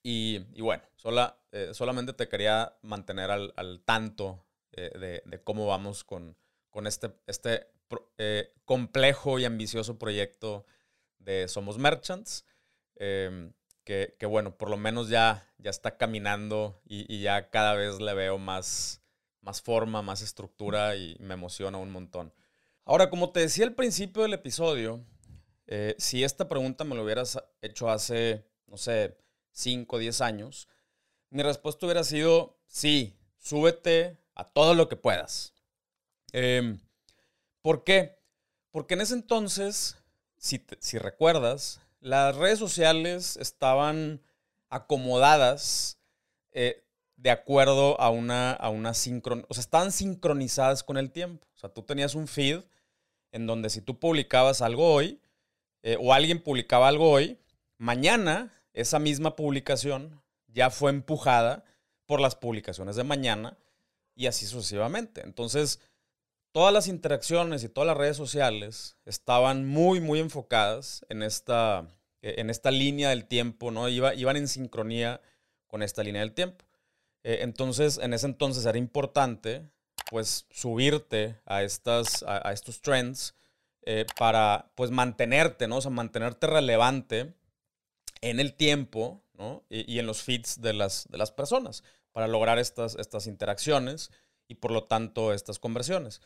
y, 0.04 0.40
bueno, 0.60 0.84
sola, 0.98 1.40
eh, 1.54 1.70
solamente 1.72 2.12
te 2.12 2.28
quería 2.28 2.76
mantener 2.82 3.32
al, 3.32 3.82
tanto 3.86 4.46
eh, 4.74 5.22
de, 5.26 5.44
cómo 5.46 5.66
vamos 5.66 6.04
con, 6.04 6.36
con 6.70 6.88
este, 6.88 7.16
este 7.26 7.70
complejo 8.66 9.40
y 9.40 9.46
ambicioso 9.46 9.98
proyecto 9.98 10.66
de 11.24 11.48
Somos 11.48 11.78
Merchants. 11.78 12.46
Em, 12.96 13.54
que, 13.84 14.16
bueno, 14.26 14.58
por 14.58 14.70
lo 14.70 14.78
menos 14.78 15.10
ya, 15.10 15.52
ya 15.58 15.70
está 15.70 15.98
caminando 15.98 16.82
y, 16.86 17.14
y 17.14 17.22
ya 17.22 17.50
cada 17.50 17.74
vez 17.74 18.00
le 18.00 18.14
veo 18.14 18.38
más, 18.38 19.02
más 19.42 19.62
forma, 19.62 20.02
más 20.02 20.22
estructura 20.22 20.96
y 20.96 21.18
me 21.20 21.34
emociona 21.34 21.78
un 21.78 21.92
montón. 21.92 22.34
Ahora, 22.86 23.10
como 23.10 23.32
te 23.32 23.42
decía 23.42 23.66
al 23.66 23.76
principio 23.76 24.24
del 24.24 24.34
episodio, 24.34 25.06
eh, 25.68 25.96
si 25.98 26.24
esta 26.24 26.48
pregunta 26.50 26.84
me 26.84 26.96
lo 26.96 27.04
hubieras 27.04 27.42
hecho 27.62 27.90
hace, 27.90 28.46
no 28.68 28.78
sé, 28.78 29.18
5 29.52 29.96
o 29.96 30.00
10 30.00 30.22
años, 30.22 30.68
mi 31.30 31.44
respuesta 31.44 31.86
hubiera 31.86 32.04
sido, 32.04 32.60
sí, 32.68 33.18
súbete 33.38 34.18
a 34.36 34.44
todo 34.44 34.76
lo 34.76 34.90
que 34.90 34.96
puedas. 34.96 35.54
Em, 36.32 36.80
¿Por 37.62 37.84
qué? 37.84 38.20
Porque 38.72 38.96
en 38.96 39.02
ese 39.02 39.14
entonces, 39.14 40.03
si, 40.44 40.98
recuerdas, 40.98 41.80
las 42.02 42.36
redes 42.36 42.60
sociales 42.60 43.38
estaban 43.38 44.22
acomodadas 44.70 46.00
eh, 46.52 46.84
de 47.16 47.32
acuerdo 47.32 48.00
a 48.02 48.10
una, 48.10 48.52
a 48.52 48.70
una 48.70 48.94
sincron... 48.94 49.46
O 49.48 49.54
sea, 49.54 49.62
estaban 49.62 49.94
sincronizadas 49.94 50.84
con 50.84 50.98
el 50.98 51.12
tiempo. 51.12 51.48
O 51.56 51.58
sea, 51.58 51.70
tú 51.70 51.84
tenías 51.84 52.14
un 52.14 52.28
feed 52.28 52.60
en 53.32 53.48
donde 53.48 53.70
si 53.70 53.80
tú 53.80 54.00
publicabas 54.00 54.62
algo 54.62 54.94
hoy, 54.94 55.22
eh, 55.82 55.98
o 56.00 56.14
alguien 56.14 56.44
publicaba 56.44 56.90
algo 56.90 57.10
hoy, 57.10 57.40
mañana 57.78 58.52
esa 58.74 59.00
misma 59.00 59.38
publicación 59.38 60.22
ya 60.48 60.70
fue 60.70 60.92
empujada 60.92 61.64
por 62.06 62.20
las 62.20 62.36
publicaciones 62.36 62.98
de 62.98 63.06
mañana 63.06 63.58
y 64.14 64.28
así 64.28 64.46
sucesivamente. 64.46 65.22
Entonces, 65.22 65.80
todas 66.54 66.72
las 66.72 66.88
interacciones 66.88 67.64
y 67.64 67.70
todas 67.70 67.88
las 67.88 67.98
redes 67.98 68.16
sociales 68.16 68.96
estaban 69.06 69.66
muy, 69.66 70.00
muy 70.00 70.20
enfocadas 70.20 71.06
en 71.10 71.24
esta, 71.24 71.88
en 72.22 72.50
esta 72.50 72.72
línea 72.72 73.10
del 73.10 73.26
tiempo, 73.26 73.72
¿no? 73.72 73.90
Iba, 73.90 74.14
iban 74.14 74.38
en 74.38 74.48
sincronía 74.48 75.20
con 75.68 75.84
esta 75.84 76.04
línea 76.04 76.22
del 76.22 76.34
tiempo. 76.34 76.64
Eh, 77.24 77.40
entonces, 77.42 77.98
en 77.98 78.14
ese 78.14 78.28
entonces 78.28 78.66
era 78.66 78.78
importante, 78.78 79.68
pues, 80.12 80.46
subirte 80.52 81.40
a, 81.46 81.64
estas, 81.64 82.24
a, 82.24 82.52
estos 82.54 82.82
trends 82.82 83.34
eh, 83.82 84.06
para, 84.18 84.72
pues, 84.76 84.92
mantenerte, 84.92 85.68
¿no? 85.68 85.82
Sea, 85.82 85.90
mantenerte 85.90 86.48
relevante 86.48 87.34
en 88.22 88.40
el 88.40 88.54
tiempo, 88.54 89.24
¿no? 89.34 89.64
Y, 89.70 89.98
en 89.98 90.06
los 90.06 90.22
feeds 90.22 90.62
de 90.62 90.74
las, 90.74 91.08
de 91.10 91.18
las 91.18 91.32
personas 91.32 91.84
para 92.12 92.28
lograr 92.28 92.60
estas, 92.60 92.96
estas 92.96 93.26
interacciones 93.26 94.12
y, 94.48 94.56
por 94.56 94.72
lo 94.72 94.84
tanto, 94.84 95.34
estas 95.34 95.58
conversiones. 95.58 96.22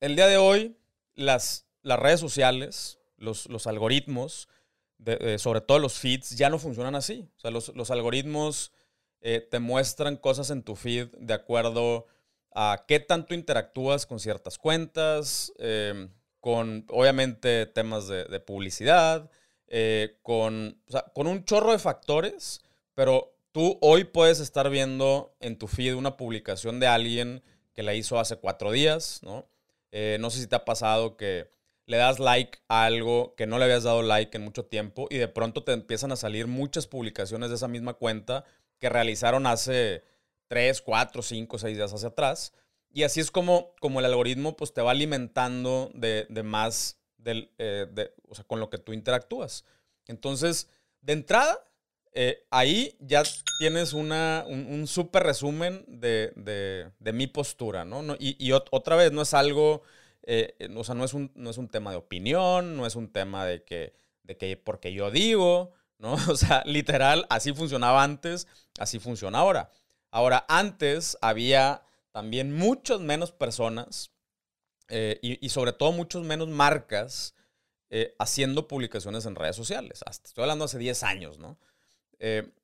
El 0.00 0.16
día 0.16 0.26
de 0.26 0.38
hoy, 0.38 0.76
las, 1.14 1.66
las 1.82 1.98
redes 1.98 2.20
sociales, 2.20 2.98
los, 3.18 3.46
los 3.46 3.66
algoritmos, 3.66 4.48
sobre 5.38 5.60
todo 5.60 5.78
los 5.78 5.98
feeds, 5.98 6.36
ya 6.36 6.50
no 6.50 6.58
funcionan 6.58 6.94
así. 6.94 7.28
O 7.36 7.40
sea, 7.40 7.50
los, 7.50 7.90
algoritmos 7.90 8.72
eh, 9.20 9.40
te 9.40 9.58
muestran 9.58 10.16
cosas 10.16 10.50
en 10.50 10.62
tu 10.62 10.76
feed 10.76 11.08
de 11.18 11.34
acuerdo 11.34 12.06
a 12.52 12.84
qué 12.88 13.00
tanto 13.00 13.34
interactúas 13.34 14.06
con 14.06 14.20
ciertas 14.20 14.58
cuentas, 14.58 15.52
em, 15.58 16.10
con 16.40 16.86
obviamente 16.88 17.66
temas 17.66 18.08
de, 18.08 18.40
publicidad, 18.40 19.30
eh, 19.68 20.18
con, 20.22 20.82
con 21.14 21.26
un 21.26 21.44
chorro 21.44 21.72
de 21.72 21.78
factores, 21.78 22.62
pero 22.94 23.36
tú 23.52 23.78
hoy 23.82 24.04
puedes 24.04 24.40
estar 24.40 24.70
viendo 24.70 25.36
en 25.40 25.58
tu 25.58 25.68
feed 25.68 25.94
una 25.94 26.16
publicación 26.16 26.80
de 26.80 26.86
alguien 26.86 27.42
que 27.74 27.82
la 27.82 27.94
hizo 27.94 28.18
hace 28.18 28.36
cuatro 28.36 28.72
días, 28.72 29.20
¿no? 29.22 29.49
Eh, 29.92 30.18
no 30.20 30.30
sé 30.30 30.40
si 30.40 30.46
te 30.46 30.56
ha 30.56 30.64
pasado 30.64 31.16
que 31.16 31.50
le 31.86 31.96
das 31.96 32.20
like 32.20 32.60
a 32.68 32.84
algo 32.84 33.34
que 33.34 33.46
no 33.46 33.58
le 33.58 33.64
habías 33.64 33.82
dado 33.82 34.02
like 34.02 34.36
en 34.36 34.44
mucho 34.44 34.64
tiempo 34.64 35.08
y 35.10 35.16
de 35.16 35.26
pronto 35.28 35.64
te 35.64 35.72
empiezan 35.72 36.12
a 36.12 36.16
salir 36.16 36.46
muchas 36.46 36.86
publicaciones 36.86 37.50
de 37.50 37.56
esa 37.56 37.66
misma 37.66 37.94
cuenta 37.94 38.44
que 38.78 38.88
realizaron 38.88 39.46
hace 39.46 40.04
3, 40.48 40.82
4, 40.82 41.22
5, 41.22 41.58
6 41.58 41.76
días 41.76 41.92
hacia 41.92 42.08
atrás. 42.08 42.52
Y 42.92 43.04
así 43.04 43.20
es 43.20 43.30
como, 43.30 43.74
como 43.80 44.00
el 44.00 44.06
algoritmo 44.06 44.56
pues, 44.56 44.72
te 44.72 44.82
va 44.82 44.90
alimentando 44.90 45.90
de, 45.94 46.26
más 46.44 46.98
del, 47.18 47.52
eh, 47.58 47.86
o 48.28 48.34
sea, 48.34 48.44
con 48.44 48.58
lo 48.58 48.70
que 48.70 48.78
tú 48.78 48.92
interactúas. 48.92 49.64
Entonces, 50.06 50.68
de 51.00 51.12
entrada, 51.12 51.58
eh, 52.12 52.46
ahí 52.50 52.96
ya 53.00 53.22
tienes 53.58 53.92
una, 53.92 54.44
un, 54.48 54.86
súper 54.86 55.22
resumen 55.22 55.84
de, 55.86 56.92
mi 57.12 57.26
postura, 57.26 57.84
¿no? 57.84 58.16
y, 58.18 58.52
otra 58.52 58.96
vez, 58.96 59.12
no 59.12 59.22
es 59.22 59.34
algo 59.34 59.82
eh, 60.24 60.54
eh, 60.58 60.68
o 60.76 60.84
sea, 60.84 60.94
no 60.94 61.04
es, 61.04 61.14
un, 61.14 61.32
no 61.34 61.50
es 61.50 61.58
un 61.58 61.68
tema 61.68 61.90
de 61.90 61.96
opinión, 61.96 62.76
no 62.76 62.86
es 62.86 62.94
un 62.94 63.10
tema 63.10 63.46
de 63.46 63.64
que, 63.64 63.94
de 64.22 64.36
que 64.36 64.56
porque 64.56 64.92
yo 64.92 65.10
digo, 65.10 65.72
¿no? 65.98 66.14
O 66.30 66.36
sea, 66.36 66.62
literal, 66.66 67.26
así 67.30 67.52
funcionaba 67.52 68.02
antes, 68.02 68.46
así 68.78 68.98
funciona 68.98 69.38
ahora. 69.38 69.70
Ahora, 70.10 70.44
antes 70.48 71.16
había 71.20 71.82
también 72.12 72.56
muchas 72.56 73.00
menos 73.00 73.32
personas 73.32 74.10
y, 75.22 75.48
sobre 75.50 75.72
todo 75.72 75.92
muchos 75.92 76.24
menos 76.24 76.48
marcas 76.48 77.34
haciendo 78.18 78.66
publicaciones 78.66 79.24
en 79.24 79.36
redes 79.36 79.54
sociales. 79.54 80.02
Hasta, 80.04 80.26
estoy 80.26 80.42
hablando 80.42 80.64
hace 80.64 80.78
10 80.78 81.02
años, 81.04 81.38
¿no? 81.38 81.58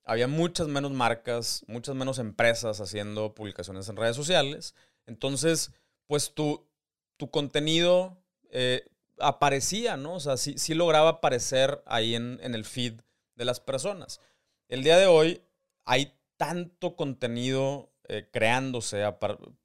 Había 0.05 0.29
muchas 0.29 0.69
menos 0.69 0.93
marcas, 0.93 1.65
muchas 1.67 1.95
menos 1.95 2.19
empresas 2.19 2.81
haciendo 2.81 3.35
publicaciones 3.35 3.89
en 3.89 3.97
redes 3.97 4.17
sociales. 4.17 4.75
Entonces, 5.07 5.73
pues 6.07 6.35
tú, 6.35 6.69
tu 7.17 7.31
contenido 7.31 8.19
eh, 8.51 8.89
aparecía, 9.19 9.97
¿no? 9.97 10.15
O 10.15 10.21
sea, 10.21 10.37
sí, 10.37 10.75
lograba 10.75 11.11
aparecer 11.11 11.83
ahí 11.87 12.15
en, 12.15 12.41
el 12.43 12.65
feed 12.65 13.01
de 13.35 13.45
las 13.45 13.61
personas. 13.61 14.21
El 14.69 14.83
día 14.83 14.97
de 14.99 15.07
hoy 15.07 15.43
hay 15.85 16.15
tanto 16.37 16.97
contenido 16.97 17.93
eh, 18.09 18.29
creándose 18.31 19.05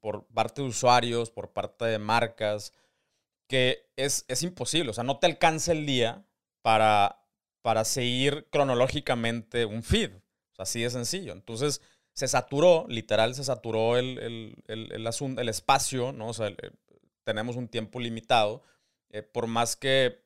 por 0.00 0.26
parte 0.28 0.62
de 0.62 0.68
usuarios, 0.68 1.30
por 1.30 1.52
parte 1.52 1.84
de 1.84 1.98
marcas, 1.98 2.72
que 3.48 3.90
es, 3.96 4.24
es, 4.28 4.42
imposible. 4.42 4.90
O 4.90 4.94
sea, 4.94 5.04
no 5.04 5.18
te 5.18 5.26
alcanza 5.26 5.72
el 5.72 5.84
día 5.84 6.24
para, 6.62 7.21
para 7.62 7.84
seguir 7.84 8.46
cronológicamente 8.50 9.64
un 9.64 9.82
feed. 9.82 10.10
Así 10.58 10.82
de 10.82 10.90
sencillo. 10.90 11.32
Entonces, 11.32 11.80
se 12.12 12.28
saturó, 12.28 12.84
literal, 12.88 13.34
se 13.34 13.44
saturó 13.44 13.96
el, 13.96 14.18
el, 14.18 14.64
el, 14.66 15.38
el 15.38 15.48
espacio, 15.48 16.12
¿no? 16.12 16.28
O 16.28 16.34
sea, 16.34 16.52
tenemos 17.24 17.56
un 17.56 17.68
tiempo 17.68 18.00
limitado, 18.00 18.62
eh, 19.10 19.22
por 19.22 19.46
más 19.46 19.76
que 19.76 20.22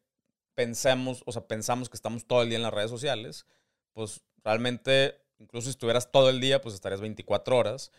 pensemos, 0.55 1.23
o 1.27 1.33
sea, 1.33 1.47
pensamos 1.47 1.89
que 1.89 1.97
estamos 1.97 2.27
todo 2.27 2.43
el 2.43 2.49
día 2.49 2.57
en 2.57 2.63
las 2.63 2.75
redes 2.75 2.91
sociales, 2.91 3.47
pues 3.93 4.23
realmente, 4.43 5.21
incluso 5.39 5.67
si 5.67 5.71
estuvieras 5.71 6.11
todo 6.11 6.31
el 6.31 6.41
día, 6.41 6.61
pues 6.61 6.75
estarías 6.75 7.01
24 7.01 7.57
horas. 7.57 7.93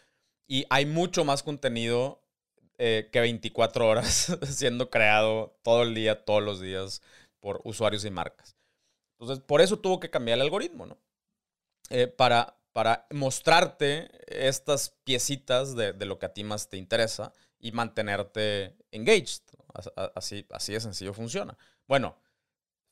Y 0.47 0.65
hay 0.69 0.85
mucho 0.85 1.25
más 1.25 1.43
contenido 1.43 2.21
eh, 2.77 3.09
que 3.11 3.19
24 3.21 3.87
horas 3.87 4.37
siendo 4.43 4.89
creado 4.89 5.57
todo 5.61 5.83
el 5.83 5.93
día, 5.93 6.25
todos 6.25 6.43
los 6.43 6.59
días, 6.59 7.01
por 7.39 7.61
usuarios 7.63 8.03
y 8.05 8.09
marcas. 8.11 8.56
Entonces, 9.19 9.43
por 9.43 9.61
eso 9.61 9.79
tuvo 9.79 9.99
que 9.99 10.09
cambiar 10.09 10.37
el 10.37 10.43
algoritmo, 10.43 10.85
¿no? 10.85 10.97
Eh, 11.89 12.07
para, 12.07 12.59
para 12.71 13.07
mostrarte 13.11 14.09
estas 14.27 14.91
piecitas 15.03 15.75
de, 15.75 15.93
de, 15.93 16.05
lo 16.05 16.19
que 16.19 16.27
a 16.27 16.33
ti 16.33 16.43
más 16.43 16.69
te 16.69 16.77
interesa 16.77 17.33
y 17.59 17.71
mantenerte 17.71 18.75
engaged. 18.91 19.41
Así, 20.15 20.45
así 20.51 20.73
de 20.73 20.79
sencillo 20.81 21.13
funciona. 21.13 21.57
Bueno, 21.87 22.19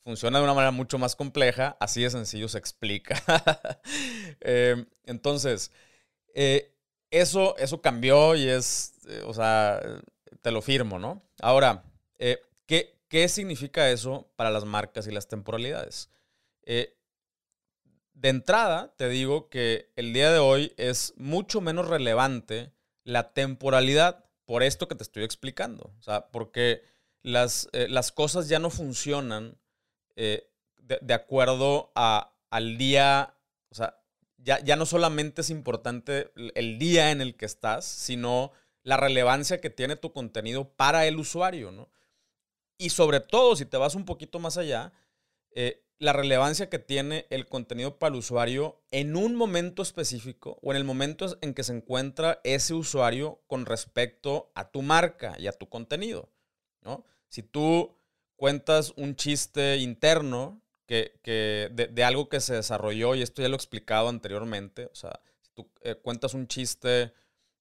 funciona 0.02 0.38
de 0.38 0.44
una 0.44 0.54
manera 0.54 0.70
mucho 0.70 0.98
más 0.98 1.14
compleja, 1.14 1.76
así 1.78 2.02
de 2.02 2.10
sencillo 2.10 2.48
se 2.48 2.58
explica. 2.58 3.22
Em, 4.40 4.86
entonces, 5.04 5.70
eh, 6.34 6.74
eso, 7.10 7.56
eso 7.58 7.80
cambió 7.80 8.34
y 8.34 8.48
es, 8.48 8.94
eh, 9.08 9.22
o 9.26 9.34
sea, 9.34 9.80
te 10.42 10.50
lo 10.50 10.62
firmo, 10.62 10.98
¿no? 10.98 11.22
Ahora, 11.40 11.84
¿qué, 12.66 12.98
¿qué, 13.08 13.28
significa 13.28 13.90
eso 13.90 14.30
para 14.36 14.50
las 14.50 14.64
marcas 14.64 15.06
y 15.06 15.12
las 15.12 15.28
temporalidades? 15.28 16.10
De 16.66 18.28
entrada, 18.28 18.94
te 18.96 19.08
digo 19.08 19.48
que 19.48 19.92
el 19.96 20.12
día 20.12 20.32
de 20.32 20.38
hoy 20.38 20.72
es 20.76 21.14
mucho 21.16 21.60
menos 21.60 21.88
relevante 21.88 22.72
la 23.04 23.32
temporalidad 23.32 24.24
por 24.46 24.62
esto 24.62 24.88
que 24.88 24.94
te 24.94 25.02
estoy 25.02 25.22
explicando. 25.22 25.92
O 25.98 26.02
sea, 26.02 26.28
porque 26.28 26.82
las, 27.22 27.68
eh, 27.72 27.88
las 27.88 28.12
cosas 28.12 28.48
ya 28.48 28.58
no 28.58 28.70
funcionan 28.70 29.58
eh, 30.16 30.50
de, 30.78 31.14
acuerdo 31.14 31.92
a, 31.94 32.32
al 32.50 32.78
día, 32.78 33.34
o 33.68 33.74
sea, 33.74 34.00
ya, 34.38 34.60
ya 34.60 34.76
no 34.76 34.86
solamente 34.86 35.42
es 35.42 35.50
importante 35.50 36.32
el 36.54 36.78
día 36.78 37.10
en 37.10 37.20
el 37.20 37.36
que 37.36 37.46
estás, 37.46 37.84
sino 37.84 38.52
la 38.82 38.96
relevancia 38.96 39.60
que 39.60 39.70
tiene 39.70 39.96
tu 39.96 40.12
contenido 40.12 40.68
para 40.70 41.06
el 41.06 41.18
usuario, 41.18 41.72
¿no? 41.72 41.90
Y 42.78 42.90
sobre 42.90 43.20
todo, 43.20 43.56
si 43.56 43.66
te 43.66 43.76
vas 43.76 43.96
un 43.96 44.04
poquito 44.04 44.38
más 44.38 44.56
allá, 44.56 44.92
eh, 45.50 45.82
la 45.98 46.12
relevancia 46.12 46.68
que 46.68 46.78
tiene 46.78 47.26
el 47.30 47.46
contenido 47.46 47.98
para 47.98 48.12
el 48.12 48.18
usuario 48.18 48.82
en 48.90 49.16
un 49.16 49.34
momento 49.34 49.82
específico 49.82 50.58
o 50.62 50.72
en 50.72 50.76
el 50.76 50.84
momento 50.84 51.38
en 51.40 51.54
que 51.54 51.64
se 51.64 51.72
encuentra 51.72 52.40
ese 52.44 52.74
usuario 52.74 53.40
con 53.46 53.64
respecto 53.64 54.50
a 54.54 54.70
tu 54.70 54.82
marca 54.82 55.36
y 55.38 55.46
a 55.46 55.52
tu 55.52 55.68
contenido. 55.68 56.28
¿no? 56.82 57.04
Si 57.28 57.42
tú 57.42 57.96
cuentas 58.36 58.92
un 58.96 59.16
chiste 59.16 59.78
interno 59.78 60.60
que, 60.86 61.18
de, 61.72 62.04
algo 62.04 62.28
que 62.28 62.40
se 62.40 62.54
desarrolló, 62.54 63.14
y 63.14 63.22
esto 63.22 63.42
ya 63.42 63.48
lo 63.48 63.54
he 63.54 63.56
explicado 63.56 64.08
anteriormente, 64.08 64.86
o 64.86 64.94
sea, 64.94 65.20
si 65.40 65.50
tú 65.52 65.68
eh, 65.80 65.96
cuentas 65.96 66.34
un 66.34 66.46
chiste 66.46 67.12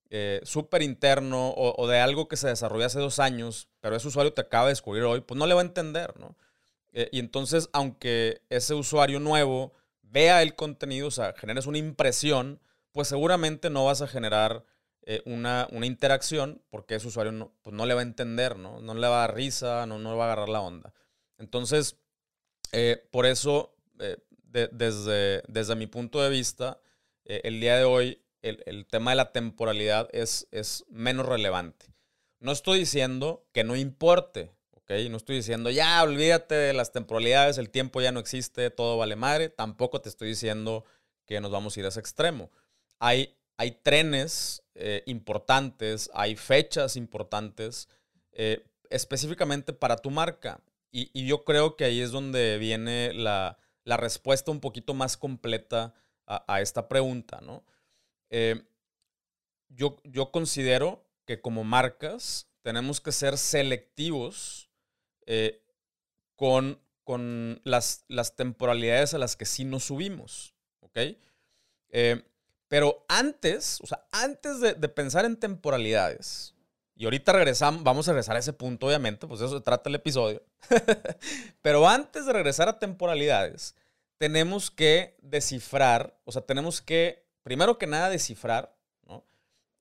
eh, 0.10 0.42
súper 0.44 0.84
interno 0.84 1.50
o, 1.50 1.82
o, 1.82 1.88
de 1.88 2.00
algo 2.00 2.27
que 2.27 2.38
se 2.38 2.50
desarrolló 2.50 2.86
hace 2.86 3.00
dos 3.00 3.20
años, 3.20 3.70
pero 3.80 3.96
ese 3.96 4.10
usuario 4.10 4.34
te 4.34 4.42
acaba 4.42 4.65
de 4.65 4.74
descubrir 4.74 5.04
hoy, 5.04 5.22
pues 5.22 5.39
no 5.39 5.48
le 5.48 5.56
va 5.56 5.62
a 5.62 5.65
entender, 5.65 6.20
¿no? 6.20 6.36
Eh, 6.96 7.10
y 7.12 7.20
entonces, 7.20 7.70
aunque 7.74 8.42
ese 8.50 8.74
usuario 8.74 9.20
nuevo 9.20 9.74
vea 10.02 10.42
el 10.42 10.56
contenido, 10.56 11.10
o 11.10 11.12
sea, 11.12 11.34
generes 11.34 11.68
una 11.68 11.78
impresión, 11.78 12.62
pues 12.94 13.10
seguramente 13.10 13.70
no 13.70 13.84
vas 13.84 14.02
a 14.02 14.08
generar 14.08 14.64
eh, 15.02 15.22
una, 15.25 15.68
interacción 15.84 16.64
porque 16.70 16.96
ese 16.96 17.08
usuario 17.10 17.34
no, 17.34 17.54
pues 17.64 17.75
no 17.75 17.86
le 17.86 17.96
va 17.96 18.00
a 18.00 18.04
entender, 18.04 18.58
¿no? 18.58 18.80
No 18.80 18.94
le 18.94 19.08
va 19.10 19.18
a 19.18 19.28
dar 19.28 19.36
risa, 19.36 19.86
no, 19.86 20.00
no 20.00 20.12
le 20.12 20.18
va 20.18 20.24
a 20.24 20.28
agarrar 20.28 20.48
la 20.48 20.62
onda. 20.62 20.94
Entonces, 21.38 21.98
eh, 22.72 23.06
por 23.12 23.25
eso, 23.25 23.75
desde, 24.44 25.44
desde 25.50 25.75
mi 25.75 25.88
punto 25.88 26.22
de 26.22 26.30
vista, 26.30 26.80
el 27.25 27.60
día 27.60 27.75
de 27.75 27.84
hoy 27.84 28.22
el, 28.42 28.64
el, 28.66 28.86
tema 28.86 29.12
de 29.12 29.18
la 29.18 29.34
temporalidad 29.34 30.08
es, 30.14 30.48
es 30.52 30.86
menos 30.88 31.25
relevante. 31.25 31.88
No 32.40 32.54
estoy 32.54 32.80
diciendo 32.80 33.46
que 33.52 33.66
no 33.66 33.75
importe, 33.75 34.54
no 34.88 35.18
estoy 35.18 35.38
diciendo, 35.38 35.70
ya, 35.72 36.04
olvídate 36.04 36.56
de 36.56 36.74
las 36.74 36.92
temporalidades, 36.92 37.58
el 37.58 37.70
tiempo 37.70 38.01
ya 38.01 38.12
no 38.12 38.20
existe, 38.20 38.70
todo 38.70 38.98
vale 38.98 39.15
madre. 39.15 39.50
Tampoco 39.50 40.01
te 40.01 40.10
estoy 40.10 40.30
diciendo 40.30 40.86
que 41.25 41.42
nos 41.42 41.51
vamos 41.51 41.75
a 41.75 41.80
ir 41.80 41.86
a 41.86 41.89
ese 41.89 42.00
extremo. 42.00 42.51
Hay, 43.00 43.36
hay 43.58 43.72
trenes 43.72 44.63
eh, 44.75 45.04
importantes, 45.08 46.10
hay 46.13 46.36
fechas 46.36 46.96
importantes 46.98 47.89
eh, 48.32 48.63
específicamente 48.89 49.74
para 49.74 49.98
tu 49.98 50.12
marca. 50.12 50.62
Y, 50.92 51.25
yo 51.25 51.44
creo 51.44 51.75
que 51.75 51.84
ahí 51.84 52.00
es 52.00 52.12
donde 52.12 52.58
viene 52.58 53.12
la, 53.13 53.58
respuesta 53.86 54.51
un 54.51 54.62
poquito 54.62 54.94
más 54.94 55.18
completa 55.18 55.94
a, 56.25 56.62
esta 56.62 56.88
pregunta, 56.88 57.42
¿no? 57.42 57.65
Eh, 58.30 58.63
yo, 59.68 60.00
yo 60.06 60.32
considero 60.32 61.06
que 61.25 61.42
como 61.42 61.63
marcas 61.63 62.48
tenemos 62.62 63.01
que 63.01 63.12
ser 63.12 63.38
selectivos 63.38 64.64
eh, 65.25 65.62
con, 66.36 66.79
con 67.03 67.62
las, 67.63 68.05
las, 68.08 68.36
temporalidades 68.36 69.13
a 69.13 69.17
las 69.17 69.36
que 69.36 69.46
sí 69.46 69.63
nos 69.63 69.86
subimos, 69.86 70.53
¿ok? 70.82 70.98
Eh, 71.89 72.22
pero 72.67 73.05
antes, 73.08 73.79
o 73.82 73.88
sea, 73.88 74.05
antes 74.12 74.60
de, 74.60 74.74
pensar 74.89 75.25
en 75.25 75.38
temporalidades, 75.38 76.53
Y 76.98 77.05
ahorita 77.05 77.34
regresamos, 77.34 77.84
vamos 77.84 78.08
a 78.08 78.12
regresar 78.12 78.38
a 78.38 78.39
ese 78.39 78.53
punto, 78.53 78.88
obviamente, 78.88 79.27
pues 79.27 79.41
eso 79.41 79.58
se 79.58 79.63
trata 79.63 79.89
el 79.89 79.96
episodio. 79.96 80.41
Pero 81.62 81.88
antes 81.89 82.25
de 82.25 82.32
regresar 82.32 82.70
a 82.70 82.79
temporalidades, 82.79 83.75
tenemos 84.17 84.72
que 84.72 85.17
descifrar, 85.22 86.17
o 86.24 86.32
sea, 86.32 86.41
tenemos 86.41 86.82
que, 86.82 87.25
primero 87.44 87.77
que 87.77 87.88
nada, 87.88 88.10
descifrar. 88.10 88.74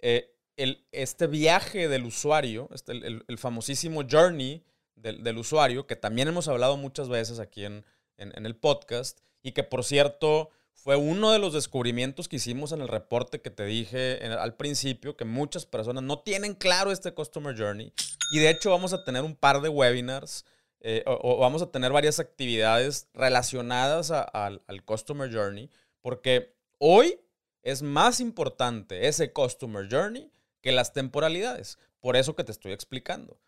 Eh, 0.00 0.34
el, 0.56 0.84
este 0.92 1.26
viaje 1.26 1.88
del 1.88 2.04
usuario, 2.04 2.68
este, 2.74 2.92
el, 2.92 3.38
famosísimo 3.38 4.02
journey 4.08 4.62
del, 4.96 5.22
del, 5.22 5.38
usuario, 5.38 5.86
que 5.86 5.96
también 5.96 6.28
hemos 6.28 6.48
hablado 6.48 6.76
muchas 6.76 7.08
veces 7.08 7.38
aquí 7.38 7.64
en, 7.64 7.84
en 8.16 8.46
el 8.46 8.56
podcast, 8.56 9.20
y 9.42 9.52
que 9.52 9.62
por 9.62 9.84
cierto 9.84 10.50
fue 10.84 10.96
uno 10.96 11.32
de 11.32 11.38
los 11.38 11.54
descubrimientos 11.54 12.28
que 12.28 12.36
hicimos 12.36 12.72
en 12.72 12.82
el 12.82 12.88
reporte 12.88 13.40
que 13.40 13.50
te 13.50 13.64
dije 13.64 14.22
al 14.26 14.54
principio, 14.54 15.16
que 15.16 15.24
muchas 15.24 15.64
personas 15.64 16.02
no 16.02 16.18
tienen 16.18 16.54
claro 16.54 16.92
este 16.92 17.14
Customer 17.14 17.56
Journey. 17.56 17.92
Y 18.32 18.40
de 18.40 18.50
hecho 18.50 18.70
vamos 18.70 18.92
a 18.92 19.02
tener 19.02 19.22
un 19.22 19.34
par 19.34 19.62
de 19.62 19.70
webinars 19.70 20.44
eh, 20.80 21.02
o, 21.06 21.38
vamos 21.38 21.62
a 21.62 21.70
tener 21.70 21.90
varias 21.90 22.20
actividades 22.20 23.08
relacionadas 23.14 24.10
al, 24.10 24.60
al 24.66 24.84
Customer 24.84 25.32
Journey, 25.32 25.70
porque 26.02 26.54
hoy 26.76 27.18
es 27.62 27.80
más 27.80 28.20
importante 28.20 29.08
ese 29.08 29.32
Customer 29.32 29.88
Journey 29.90 30.30
que 30.60 30.72
las 30.72 30.92
temporalidades. 30.92 31.78
Por 32.00 32.16
eso 32.16 32.36
que 32.36 32.44
te 32.44 32.52
estoy 32.52 32.72
explicando. 32.72 33.38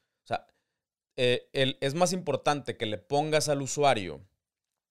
Eh, 1.19 1.79
es 1.81 1.95
más 1.95 2.13
importante 2.13 2.77
que 2.77 2.85
le 2.85 2.99
pongas 2.99 3.49
al 3.49 3.63
usuario 3.63 4.21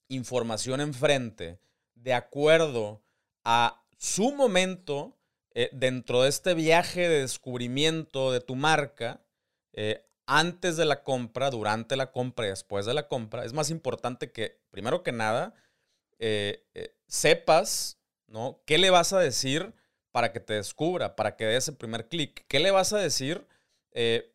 información 0.08 0.82
enfrente 0.82 1.60
de 1.94 2.14
acuerdo 2.14 3.04
a 3.44 3.84
su 3.98 4.34
momento 4.34 5.16
eh, 5.54 5.70
dentro 5.72 6.24
de 6.24 6.30
este 6.30 6.56
viaje 6.56 7.08
de 7.08 7.22
descubrimiento 7.22 8.32
de 8.32 8.42
tu 8.42 8.56
marca, 8.56 9.22
eh, 9.74 10.04
antes 10.26 10.78
de 10.78 10.86
la 10.86 11.04
compra, 11.04 11.52
durante 11.52 11.96
la 11.96 12.12
compra 12.12 12.48
y 12.48 12.50
después 12.50 12.88
de 12.88 12.96
la 12.96 13.08
compra, 13.08 13.46
es 13.46 13.54
más 13.54 13.70
importante 13.70 14.32
que, 14.32 14.60
primero 14.72 15.04
que 15.04 15.12
nada, 15.12 15.54
sepas, 17.08 18.00
¿no? 18.26 18.62
¿Qué 18.66 18.80
le 18.80 18.90
vas 18.90 19.14
a 19.14 19.20
decir 19.20 19.74
para 20.12 20.32
que 20.32 20.40
te 20.40 20.54
descubra, 20.54 21.16
para 21.16 21.36
que 21.36 21.46
dé 21.46 21.58
ese 21.58 21.74
primer 21.74 22.08
clic? 22.08 22.46
¿Qué 22.48 22.60
le 22.60 22.72
vas 22.72 22.94
a 22.94 22.98
decir 22.98 23.46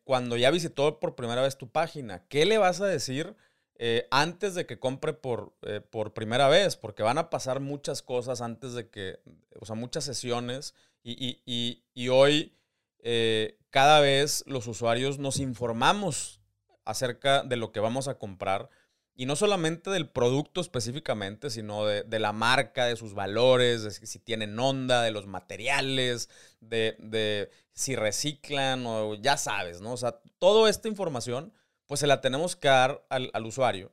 cuando 0.03 0.37
ya 0.37 0.49
visitó 0.49 0.99
por 0.99 1.15
primera 1.15 1.43
vez 1.43 1.57
tu 1.57 1.69
página? 1.69 2.25
¿Qué 2.29 2.45
le 2.45 2.57
vas 2.57 2.81
a 2.81 2.87
decir? 2.87 3.35
Eh, 3.83 4.07
antes 4.11 4.53
de 4.53 4.67
que 4.67 4.77
compre 4.77 5.11
por, 5.11 5.55
eh, 5.63 5.81
por 5.81 6.13
primera 6.13 6.47
vez, 6.47 6.77
porque 6.77 7.01
van 7.01 7.17
a 7.17 7.31
pasar 7.31 7.61
muchas 7.61 8.03
cosas 8.03 8.39
antes 8.39 8.73
de 8.73 8.91
que, 8.91 9.19
o 9.59 9.65
sea, 9.65 9.75
muchas 9.75 10.03
sesiones 10.03 10.75
y, 11.03 12.07
hoy 12.09 12.53
eh, 12.99 13.57
cada 13.71 13.99
vez 13.99 14.43
los 14.45 14.67
usuarios 14.67 15.17
nos 15.17 15.39
informamos 15.39 16.41
acerca 16.85 17.41
de 17.41 17.55
lo 17.55 17.71
que 17.71 17.79
vamos 17.79 18.07
a 18.07 18.19
comprar 18.19 18.69
y 19.15 19.25
no 19.25 19.35
solamente 19.35 19.89
del 19.89 20.09
producto 20.09 20.61
específicamente, 20.61 21.49
sino 21.49 21.85
de, 21.85 22.19
la 22.19 22.31
marca, 22.31 22.85
de 22.85 22.95
sus 22.95 23.13
valores, 23.13 23.83
de 23.83 23.91
si 23.91 24.19
tienen 24.19 24.57
onda, 24.57 25.03
de 25.03 25.11
los 25.11 25.27
materiales, 25.27 26.29
de, 26.59 27.51
si 27.73 27.95
reciclan 27.95 28.85
o 28.85 29.15
ya 29.15 29.37
sabes, 29.37 29.81
¿no? 29.81 29.93
O 29.93 29.97
sea, 29.97 30.19
toda 30.39 30.69
esta 30.69 30.87
información 30.87 31.53
pues 31.87 31.99
se 31.99 32.07
la 32.07 32.21
tenemos 32.21 32.55
que 32.55 32.69
dar 32.69 33.05
al, 33.09 33.45
usuario. 33.45 33.91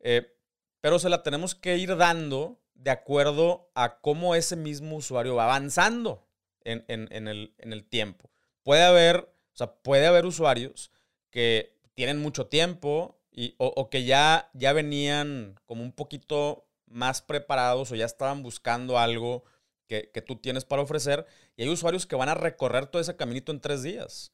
Eh, 0.00 0.34
pero 0.80 0.98
se 0.98 1.10
la 1.10 1.22
tenemos 1.22 1.54
que 1.54 1.76
ir 1.76 1.96
dando 1.96 2.58
de 2.74 2.90
acuerdo 2.90 3.70
a 3.74 4.00
cómo 4.00 4.34
ese 4.34 4.56
mismo 4.56 4.96
usuario 4.96 5.34
va 5.34 5.44
avanzando 5.44 6.26
en, 6.64 6.84
el, 6.88 7.84
tiempo. 7.88 8.30
Puede 8.62 8.82
haber, 8.82 9.16
o 9.52 9.56
sea, 9.56 9.74
puede 9.74 10.06
haber 10.06 10.26
usuarios 10.26 10.90
que 11.30 11.78
tienen 11.94 12.18
mucho 12.18 12.46
tiempo 12.46 13.17
y, 13.38 13.54
o, 13.58 13.88
que 13.88 14.02
ya, 14.02 14.50
ya 14.52 14.72
venían 14.72 15.60
como 15.64 15.84
un 15.84 15.92
poquito 15.92 16.66
más 16.86 17.22
preparados 17.22 17.92
o 17.92 17.94
ya 17.94 18.04
estaban 18.04 18.42
buscando 18.42 18.98
algo 18.98 19.44
que, 19.86 20.10
que, 20.12 20.20
tú 20.22 20.34
tienes 20.34 20.64
para 20.64 20.82
ofrecer. 20.82 21.24
Y 21.54 21.62
hay 21.62 21.68
usuarios 21.68 22.04
que 22.04 22.16
van 22.16 22.30
a 22.30 22.34
recorrer 22.34 22.86
todo 22.86 23.00
ese 23.00 23.14
caminito 23.14 23.52
en 23.52 23.60
tres 23.60 23.84
días. 23.84 24.32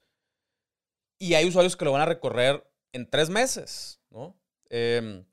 Y 1.18 1.34
hay 1.34 1.46
usuarios 1.46 1.76
que 1.76 1.84
lo 1.84 1.92
van 1.92 2.00
a 2.00 2.06
recorrer 2.06 2.66
en 2.94 3.10
tres 3.10 3.28
meses, 3.28 4.00
¿no? 4.08 4.38
Em, 4.70 5.26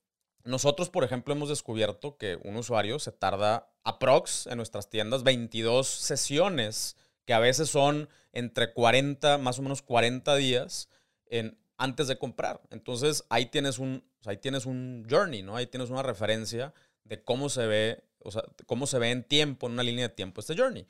nosotros, 0.44 0.90
por 0.90 1.06
ejemplo, 1.06 1.34
hemos 1.34 1.48
descubierto 1.48 2.18
que 2.18 2.38
un 2.44 2.58
usuario 2.58 3.00
se 3.00 3.14
tarda 3.14 3.72
aprox 3.86 4.48
en 4.48 4.58
nuestras 4.58 4.90
tiendas 4.90 5.24
22 5.24 5.88
sesiones, 5.88 6.98
que 7.24 7.34
a 7.34 7.40
veces 7.40 7.70
son 7.70 8.10
entre 8.34 8.74
40, 8.74 9.38
más 9.38 9.60
o 9.60 9.62
menos 9.62 9.82
40 9.82 10.36
días 10.36 10.90
en, 11.28 11.61
antes 11.82 12.08
de 12.08 12.20
comprar. 12.20 12.62
Entonces, 12.70 13.26
ahí 13.30 13.48
tienes 13.48 13.80
un, 13.80 14.04
ahí 14.26 14.38
tienes 14.38 14.68
un 14.68 15.04
journey, 15.10 15.42
¿no? 15.42 15.56
Ahí 15.56 15.66
tienes 15.66 15.90
una 15.90 16.04
referencia 16.04 16.76
de 17.06 17.24
cómo 17.24 17.50
se 17.50 17.66
ve, 17.66 18.04
o 18.20 18.30
sea, 18.30 18.44
cómo 18.68 18.86
se 18.86 19.00
ve 19.00 19.10
en 19.10 19.24
tiempo, 19.24 19.66
en 19.66 19.74
una 19.74 19.82
línea 19.82 20.08
de 20.08 20.14
tiempo 20.14 20.42
este 20.42 20.56
journey. 20.56 20.88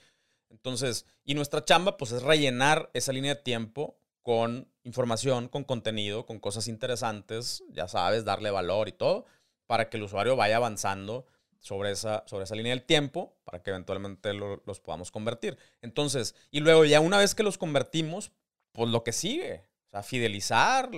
Entonces, 0.50 1.06
y 1.24 1.34
nuestra 1.34 1.64
chamba, 1.64 1.96
pues, 1.96 2.12
es 2.12 2.24
rellenar 2.24 2.90
esa 2.94 3.14
línea 3.14 3.36
de 3.36 3.42
tiempo 3.42 3.98
con 4.22 4.68
información, 4.84 5.48
con 5.48 5.64
contenido, 5.64 6.26
con 6.26 6.40
cosas 6.40 6.68
interesantes, 6.68 7.64
ya 7.70 7.88
sabes, 7.88 8.26
darle 8.26 8.52
valor 8.52 8.90
y 8.90 8.92
todo, 8.92 9.26
para 9.68 9.90
que 9.90 9.96
el 9.96 10.04
usuario 10.04 10.36
vaya 10.36 10.58
avanzando 10.58 11.26
sobre 11.60 11.92
esa, 11.92 12.26
sobre 12.28 12.44
esa 12.44 12.56
línea 12.56 12.72
del 12.72 12.84
tiempo, 12.84 13.34
para 13.46 13.64
que 13.64 13.70
eventualmente 13.70 14.34
los 14.34 14.82
podamos 14.82 15.10
convertir. 15.10 15.58
Entonces, 15.82 16.36
y 16.52 16.60
luego 16.60 16.84
ya 16.84 17.00
una 17.00 17.18
vez 17.18 17.34
que 17.34 17.44
los 17.44 17.58
convertimos, 17.58 18.34
pues 18.74 18.90
lo 18.90 19.06
que 19.06 19.14
sigue, 19.14 19.71
o 19.92 19.94
sea, 19.94 20.04
fidelizar 20.04 20.90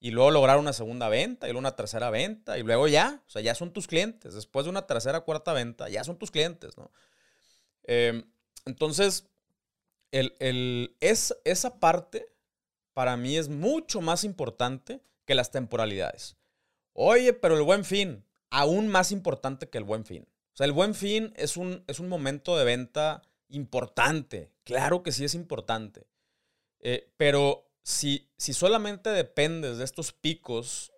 y 0.00 0.10
luego 0.10 0.30
lograr 0.30 0.58
una 0.58 0.74
segunda 0.74 1.08
venta 1.08 1.46
y 1.46 1.52
luego 1.52 1.60
una 1.60 1.76
tercera 1.76 2.10
venta 2.10 2.58
y 2.58 2.62
luego 2.62 2.88
ya, 2.88 3.22
o 3.26 3.30
sea, 3.30 3.40
ya 3.40 3.54
son 3.54 3.72
tus 3.72 3.86
clientes. 3.86 4.34
Después 4.34 4.66
de 4.66 4.70
una 4.70 4.86
tercera, 4.86 5.22
cuarta 5.22 5.54
venta, 5.54 5.88
ya 5.88 6.04
son 6.04 6.18
tus 6.18 6.30
clientes, 6.30 6.76
¿no? 6.76 6.90
Em, 7.84 8.22
entonces, 8.66 9.30
el, 10.12 10.34
el, 10.40 10.94
es, 11.00 11.34
esa 11.44 11.80
parte 11.80 12.28
para 12.92 13.16
mí 13.16 13.38
es 13.38 13.48
mucho 13.48 14.02
más 14.02 14.24
importante 14.24 15.00
que 15.24 15.34
las 15.34 15.50
temporalidades. 15.50 16.36
Oye, 16.92 17.32
pero 17.32 17.56
el 17.56 17.62
buen 17.62 17.86
fin, 17.86 18.26
aún 18.50 18.88
más 18.88 19.10
importante 19.10 19.70
que 19.70 19.78
el 19.78 19.84
buen 19.84 20.04
fin. 20.04 20.28
O 20.52 20.56
sea, 20.56 20.66
el 20.66 20.72
buen 20.72 20.94
fin 20.94 21.32
es 21.36 21.56
un, 21.56 21.82
es 21.86 21.98
un 21.98 22.10
momento 22.10 22.58
de 22.58 22.64
venta 22.64 23.22
importante. 23.48 24.52
Claro 24.64 25.02
que 25.02 25.12
sí 25.12 25.24
es 25.24 25.34
importante. 25.34 26.06
Eh, 26.80 27.10
pero 27.16 27.63
si, 27.84 28.28
si 28.36 28.52
solamente 28.52 29.10
dependes 29.10 29.78
de 29.78 29.84
estos 29.84 30.12
picos, 30.12 30.92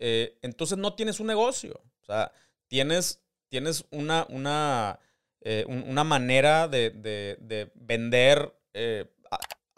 eh, 0.00 0.36
entonces 0.42 0.76
no 0.76 0.94
tienes 0.94 1.20
un 1.20 1.28
negocio. 1.28 1.80
O 2.02 2.04
sea, 2.04 2.32
tienes, 2.66 3.22
tienes 3.48 3.84
una, 3.92 4.26
una, 4.28 4.98
eh, 5.42 5.64
una 5.68 6.02
manera 6.02 6.66
de, 6.66 6.90
de 6.90 7.70
vender 7.76 8.52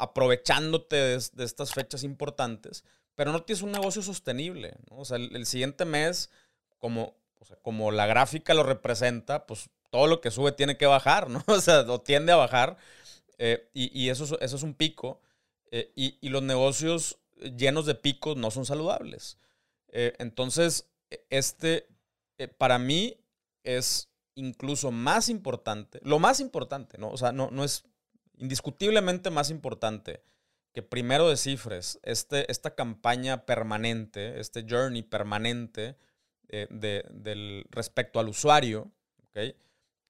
aprovechándote 0.03 0.97
de, 0.97 1.45
estas 1.45 1.73
fechas 1.73 2.03
importantes, 2.03 2.83
pero 3.15 3.31
no 3.31 3.45
tienes 3.45 3.63
un 3.63 3.71
negocio 3.71 4.03
sostenible. 4.03 4.75
O 4.91 5.05
sea, 5.05 5.17
el, 5.17 5.47
siguiente 5.47 5.85
mes, 5.85 6.29
como, 6.79 7.15
como 7.63 7.93
la 7.93 8.07
gráfica 8.07 8.53
lo 8.53 8.65
representa, 8.65 9.47
pues 9.47 9.71
todo 9.91 10.09
lo 10.09 10.21
que 10.21 10.33
sube 10.33 10.51
tiene 10.51 10.77
que 10.77 10.87
bajar, 10.87 11.31
¿no? 11.31 11.45
O 11.47 11.61
sea, 11.61 11.87
tiende 12.01 12.33
a 12.33 12.37
bajar. 12.37 12.77
Eh, 13.39 13.71
y, 13.75 14.09
eso, 14.09 14.25
eso 14.41 14.57
es 14.57 14.63
un 14.65 14.75
pico. 14.75 15.21
Eh, 15.75 15.91
y, 15.97 16.29
los 16.29 16.43
negocios 16.43 17.19
llenos 17.57 17.87
de 17.87 17.95
picos 17.95 18.37
no 18.37 18.51
son 18.51 18.67
saludables. 18.67 19.39
Eh, 19.89 20.13
entonces, 20.19 20.87
e, 21.11 21.25
este, 21.31 21.89
para 22.59 22.79
mí, 22.79 23.17
es 23.65 24.11
incluso 24.35 24.91
más 24.91 25.31
importante, 25.31 25.99
lo 26.03 26.19
más 26.19 26.41
importante, 26.41 26.99
¿no? 26.99 27.11
O 27.11 27.17
sea, 27.17 27.33
no, 27.33 27.51
no 27.51 27.65
es 27.65 27.85
indiscutiblemente 28.37 29.31
más 29.31 29.49
importante 29.49 30.23
que 30.75 30.83
primero 30.83 31.29
descifres 31.29 31.99
este, 32.03 32.51
esta 32.51 32.75
campaña 32.75 33.47
permanente, 33.47 34.41
este 34.41 34.67
journey 34.69 35.03
permanente 35.03 35.97
eh, 36.49 36.67
de, 36.69 37.07
del, 37.11 37.65
respecto 37.71 38.21
al 38.21 38.29
usuario, 38.29 38.91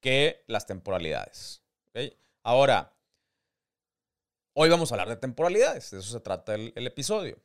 que 0.01 0.43
las 0.47 0.65
temporalidades. 0.65 1.61
Ahora, 2.43 2.93
hoy 4.53 4.69
vamos 4.69 4.91
a 4.91 4.95
hablar 4.95 5.09
de 5.09 5.17
temporalidades, 5.17 5.91
de 5.91 5.99
eso 5.99 6.11
se 6.11 6.19
trata 6.19 6.55
el, 6.55 6.87
episodio. 6.87 7.41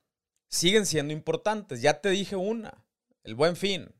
Siguen 0.49 0.87
siendo 0.87 1.13
importantes, 1.13 1.83
ya 1.83 2.01
te 2.01 2.11
dije 2.11 2.37
una, 2.37 2.85
el 3.23 3.35
buen 3.35 3.57
fin, 3.57 3.95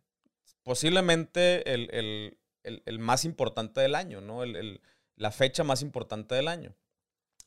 posiblemente 0.63 1.73
el, 1.73 2.99
más 2.99 3.25
importante 3.25 3.81
del 3.81 3.95
año, 3.95 4.21
¿no? 4.21 4.43
el, 4.43 4.81
la 5.17 5.31
fecha 5.31 5.65
más 5.65 5.83
importante 5.83 6.35
del 6.35 6.49
año. 6.49 6.75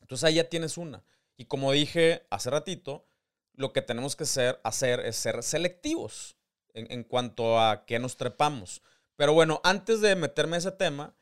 Entonces 0.00 0.24
ahí 0.24 0.34
ya 0.34 0.48
tienes 0.48 0.76
una. 0.76 1.04
Y 1.36 1.46
como 1.46 1.72
dije 1.72 2.26
hace 2.30 2.50
ratito, 2.50 3.06
lo 3.54 3.72
que 3.72 3.82
tenemos 3.82 4.16
que 4.16 4.24
hacer 4.24 5.00
es 5.00 5.16
ser 5.16 5.42
selectivos 5.42 6.36
en, 6.74 7.04
cuanto 7.04 7.60
a 7.60 7.84
qué 7.84 7.98
nos 7.98 8.16
trepamos. 8.16 8.82
Pero 9.16 9.34
bueno, 9.34 9.60
antes 9.64 10.00
de 10.00 10.16
meterme 10.16 10.56
a 10.56 10.58
ese 10.58 10.72
tema, 10.72 11.14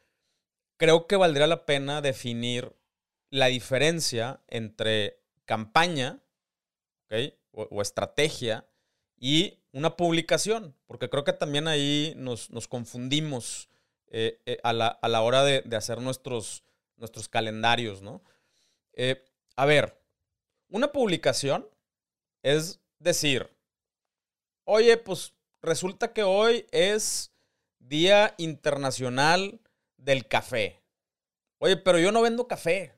creo 0.76 1.07
que 1.07 1.16
valdría 1.16 1.46
la 1.46 1.66
pena 1.66 2.00
definir 2.00 2.74
la 3.31 3.47
diferencia 3.47 4.40
entre 4.49 5.21
campaña. 5.45 6.21
O, 7.53 7.83
estrategia 7.83 8.64
y 9.19 9.59
una 9.73 9.97
publicación, 9.97 10.77
porque 10.87 11.11
creo 11.11 11.25
que 11.25 11.33
también 11.33 11.66
ahí 11.66 12.14
nos, 12.16 12.49
confundimos 12.69 13.69
eh, 14.07 14.40
eh, 14.47 14.59
a, 14.62 14.73
la, 14.73 15.23
hora 15.23 15.43
de, 15.43 15.77
hacer 15.77 16.01
nuestros, 16.01 16.62
nuestros 16.97 17.29
calendarios, 17.29 18.01
¿no? 18.01 18.23
Eh, 18.93 19.25
a 19.57 19.66
ver, 19.66 20.01
una 20.69 20.93
publicación 20.93 21.69
es 22.43 22.81
decir, 23.01 23.51
oye, 24.64 24.97
pues 24.97 25.35
resulta 25.61 26.12
que 26.12 26.23
hoy 26.23 26.66
es 26.71 27.33
Día 27.81 28.35
Internacional 28.38 29.61
del 29.97 30.29
Café. 30.29 30.81
Oye, 31.59 31.77
pero 31.77 31.99
yo 31.99 32.12
no 32.12 32.23
vendo 32.23 32.47
café. 32.47 32.95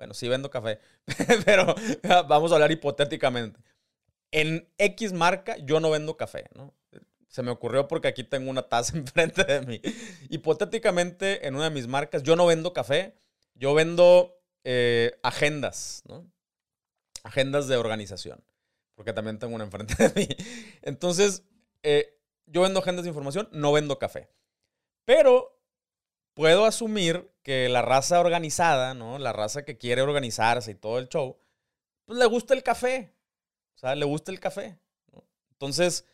Bueno, 0.00 0.14
sí 0.14 0.28
vendo 0.30 0.48
café, 0.50 0.78
pero 1.44 1.74
vamos 2.26 2.50
a 2.50 2.54
hablar 2.54 2.72
hipotéticamente. 2.72 3.60
En 4.30 4.66
X 4.78 5.12
marca 5.12 5.58
yo 5.58 5.78
no 5.78 5.90
vendo 5.90 6.16
café, 6.16 6.46
¿no? 6.54 6.74
Se 7.28 7.42
me 7.42 7.50
ocurrió 7.50 7.86
porque 7.86 8.08
aquí 8.08 8.24
tengo 8.24 8.48
una 8.48 8.62
taza 8.62 8.96
enfrente 8.96 9.44
de 9.44 9.60
mí. 9.60 9.78
Hipotéticamente, 10.30 11.46
en 11.46 11.54
una 11.54 11.64
de 11.64 11.70
mis 11.72 11.86
marcas, 11.86 12.22
yo 12.22 12.34
no 12.34 12.46
vendo 12.46 12.72
café, 12.72 13.14
yo 13.54 13.74
vendo 13.74 14.40
eh, 14.64 15.18
agendas, 15.22 16.02
¿no? 16.08 16.32
Agendas 17.22 17.68
de 17.68 17.76
organización, 17.76 18.42
porque 18.94 19.12
también 19.12 19.38
tengo 19.38 19.54
una 19.54 19.64
enfrente 19.64 20.08
de 20.08 20.18
mí. 20.18 20.28
Entonces, 20.80 21.44
eh, 21.82 22.18
yo 22.46 22.62
vendo 22.62 22.80
agendas 22.80 23.04
de 23.04 23.10
información, 23.10 23.50
no 23.52 23.70
vendo 23.70 23.98
café. 23.98 24.30
Pero 25.04 25.60
puedo 26.32 26.64
asumir 26.64 27.29
que 27.42 27.68
la 27.68 27.82
raza 27.82 28.20
organizada, 28.20 28.94
¿no? 28.94 29.18
La 29.18 29.32
raza 29.32 29.64
que 29.64 29.78
quiere 29.78 30.02
organizarse 30.02 30.72
y 30.72 30.74
todo 30.74 30.98
el 30.98 31.08
show, 31.08 31.38
pues 32.04 32.18
le 32.18 32.26
gusta 32.26 32.54
el 32.54 32.62
café. 32.62 33.14
O 33.76 33.78
sea, 33.78 33.94
le 33.94 34.04
gusta 34.04 34.30
el 34.30 34.40
café. 34.40 34.78
Entonces, 35.52 36.06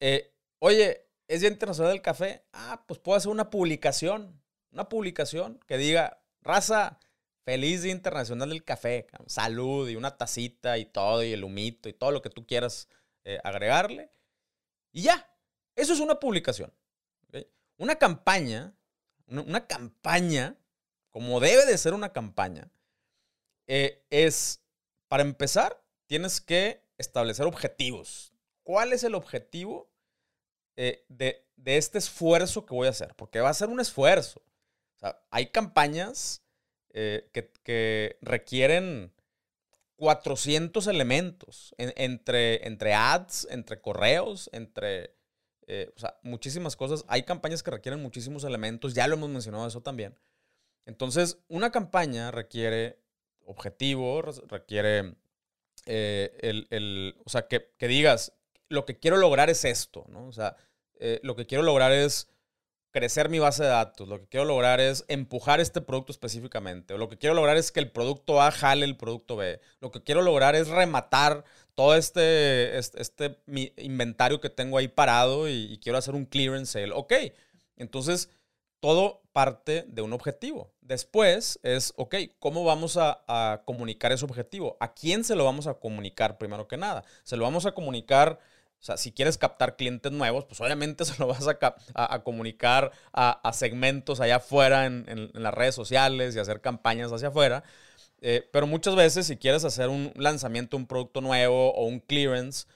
eh, 0.00 0.32
oye, 0.58 1.06
¿es 1.28 1.40
Día 1.40 1.50
Internacional 1.50 1.92
del 1.92 2.02
Café? 2.02 2.44
Ah, 2.52 2.84
pues 2.86 2.98
puedo 3.00 3.16
hacer 3.16 3.30
una 3.30 3.50
publicación. 3.50 4.40
Una 4.72 4.88
publicación 4.88 5.58
que 5.66 5.76
diga, 5.78 6.22
raza, 6.42 6.98
feliz 7.44 7.82
Día 7.82 7.92
Internacional 7.92 8.48
del 8.48 8.64
Café. 8.64 9.06
Salud 9.26 9.88
y 9.88 9.96
una 9.96 10.16
tacita 10.16 10.78
y 10.78 10.86
todo, 10.86 11.22
y 11.22 11.32
el 11.32 11.44
humito 11.44 11.88
y 11.88 11.92
todo 11.92 12.10
lo 12.10 12.22
que 12.22 12.30
tú 12.30 12.46
quieras 12.46 12.88
eh, 13.24 13.38
agregarle. 13.44 14.10
Y 14.92 15.02
ya, 15.02 15.30
eso 15.76 15.92
es 15.92 16.00
una 16.00 16.18
publicación. 16.18 16.72
Una 17.76 17.96
campaña, 17.96 18.74
una, 19.26 19.66
campaña, 19.66 20.58
como 21.10 21.40
debe 21.40 21.66
de 21.66 21.78
ser 21.78 21.94
una 21.94 22.12
campaña, 22.12 22.70
eh, 23.66 24.04
es, 24.10 24.62
para 25.08 25.22
empezar, 25.22 25.80
tienes 26.06 26.40
que 26.40 26.82
establecer 26.98 27.46
objetivos. 27.46 28.32
¿Cuál 28.62 28.92
es 28.92 29.04
el 29.04 29.14
objetivo 29.14 29.90
eh, 30.76 31.04
de, 31.08 31.46
este 31.64 31.98
esfuerzo 31.98 32.64
que 32.64 32.74
voy 32.74 32.86
a 32.86 32.90
hacer? 32.90 33.14
Porque 33.16 33.40
va 33.40 33.50
a 33.50 33.54
ser 33.54 33.68
un 33.68 33.80
esfuerzo. 33.80 34.42
hay 35.30 35.46
campañas 35.46 36.42
eh, 36.90 37.30
que, 37.32 38.18
requieren 38.22 39.12
400 39.96 40.86
elementos 40.86 41.74
entre, 41.78 42.66
entre 42.66 42.94
ads, 42.94 43.46
entre 43.50 43.80
correos, 43.80 44.48
entre 44.52 45.14
o 45.94 45.98
sea, 46.00 46.18
muchísimas 46.24 46.74
cosas. 46.74 47.04
Hay 47.06 47.22
campañas 47.22 47.62
que 47.62 47.70
requieren 47.70 48.02
muchísimos 48.02 48.42
elementos, 48.42 48.94
ya 48.94 49.06
lo 49.06 49.14
hemos 49.14 49.30
mencionado 49.30 49.68
eso 49.68 49.80
también. 49.80 50.18
Entonces, 50.86 51.38
una 51.48 51.70
campaña 51.70 52.30
requiere 52.30 52.98
objetivo, 53.44 54.22
requiere 54.48 55.14
eh, 55.86 56.66
el, 56.70 57.16
o 57.24 57.30
sea, 57.30 57.46
que, 57.48 57.70
digas, 57.80 58.32
lo 58.68 58.84
que 58.84 58.98
quiero 58.98 59.16
lograr 59.16 59.50
es 59.50 59.64
esto, 59.64 60.04
¿no? 60.08 60.26
O 60.26 60.32
sea, 60.32 60.56
eh, 60.98 61.20
lo 61.22 61.36
que 61.36 61.46
quiero 61.46 61.62
lograr 61.62 61.92
es 61.92 62.28
crecer 62.92 63.28
mi 63.28 63.38
base 63.38 63.62
de 63.62 63.68
datos, 63.68 64.08
lo 64.08 64.20
que 64.20 64.26
quiero 64.26 64.46
lograr 64.46 64.80
es 64.80 65.04
empujar 65.08 65.60
este 65.60 65.80
producto 65.80 66.12
específicamente, 66.12 66.94
o 66.94 66.98
lo 66.98 67.08
que 67.08 67.18
quiero 67.18 67.34
lograr 67.34 67.56
es 67.56 67.70
que 67.70 67.80
el 67.80 67.90
producto 67.90 68.42
A 68.42 68.50
jale 68.50 68.84
el 68.84 68.96
producto 68.96 69.36
B, 69.36 69.60
lo 69.80 69.90
que 69.90 70.02
quiero 70.02 70.22
lograr 70.22 70.56
es 70.56 70.68
rematar 70.68 71.44
todo 71.74 71.94
este, 71.94 72.76
este, 72.78 73.38
inventario 73.76 74.40
que 74.40 74.50
tengo 74.50 74.76
ahí 74.76 74.88
parado 74.88 75.48
y, 75.48 75.78
quiero 75.82 75.98
hacer 75.98 76.14
un 76.14 76.26
clearance 76.26 76.72
sale. 76.72 76.92
Ok, 76.92 77.12
entonces 77.76 78.28
todo 78.80 79.22
parte 79.32 79.84
de 79.88 80.02
un 80.02 80.12
objetivo. 80.12 80.72
Después 80.80 81.60
es, 81.62 81.92
ok, 81.96 82.16
¿cómo 82.38 82.64
vamos 82.64 82.96
a, 82.96 83.62
comunicar 83.64 84.12
ese 84.12 84.24
objetivo? 84.24 84.76
¿A 84.80 84.92
quién 84.94 85.22
se 85.24 85.36
lo 85.36 85.44
vamos 85.44 85.66
a 85.66 85.74
comunicar 85.74 86.38
primero 86.38 86.66
que 86.66 86.76
nada? 86.76 87.04
Se 87.22 87.36
lo 87.36 87.44
vamos 87.44 87.66
a 87.66 87.72
comunicar, 87.72 88.40
o 88.80 88.82
sea, 88.82 88.96
si 88.96 89.12
quieres 89.12 89.38
captar 89.38 89.76
clientes 89.76 90.10
nuevos, 90.10 90.46
pues 90.46 90.60
obviamente 90.60 91.04
se 91.06 91.16
lo 91.18 91.28
vas 91.28 91.46
a, 91.46 91.58
a, 91.94 92.22
comunicar 92.24 92.90
a, 93.12 93.52
segmentos 93.52 94.20
allá 94.20 94.36
afuera 94.36 94.86
en, 94.86 95.30
las 95.34 95.54
redes 95.54 95.74
sociales 95.74 96.34
y 96.34 96.38
hacer 96.38 96.60
campañas 96.60 97.12
hacia 97.12 97.28
afuera. 97.28 97.62
Eh, 98.22 98.48
pero 98.52 98.66
muchas 98.66 98.96
veces 98.96 99.26
si 99.26 99.36
quieres 99.36 99.64
hacer 99.64 99.88
un 99.88 100.12
lanzamiento, 100.16 100.76
un 100.76 100.86
producto 100.86 101.20
nuevo 101.20 101.72
o 101.72 101.86
un 101.86 102.00
clearance, 102.00 102.66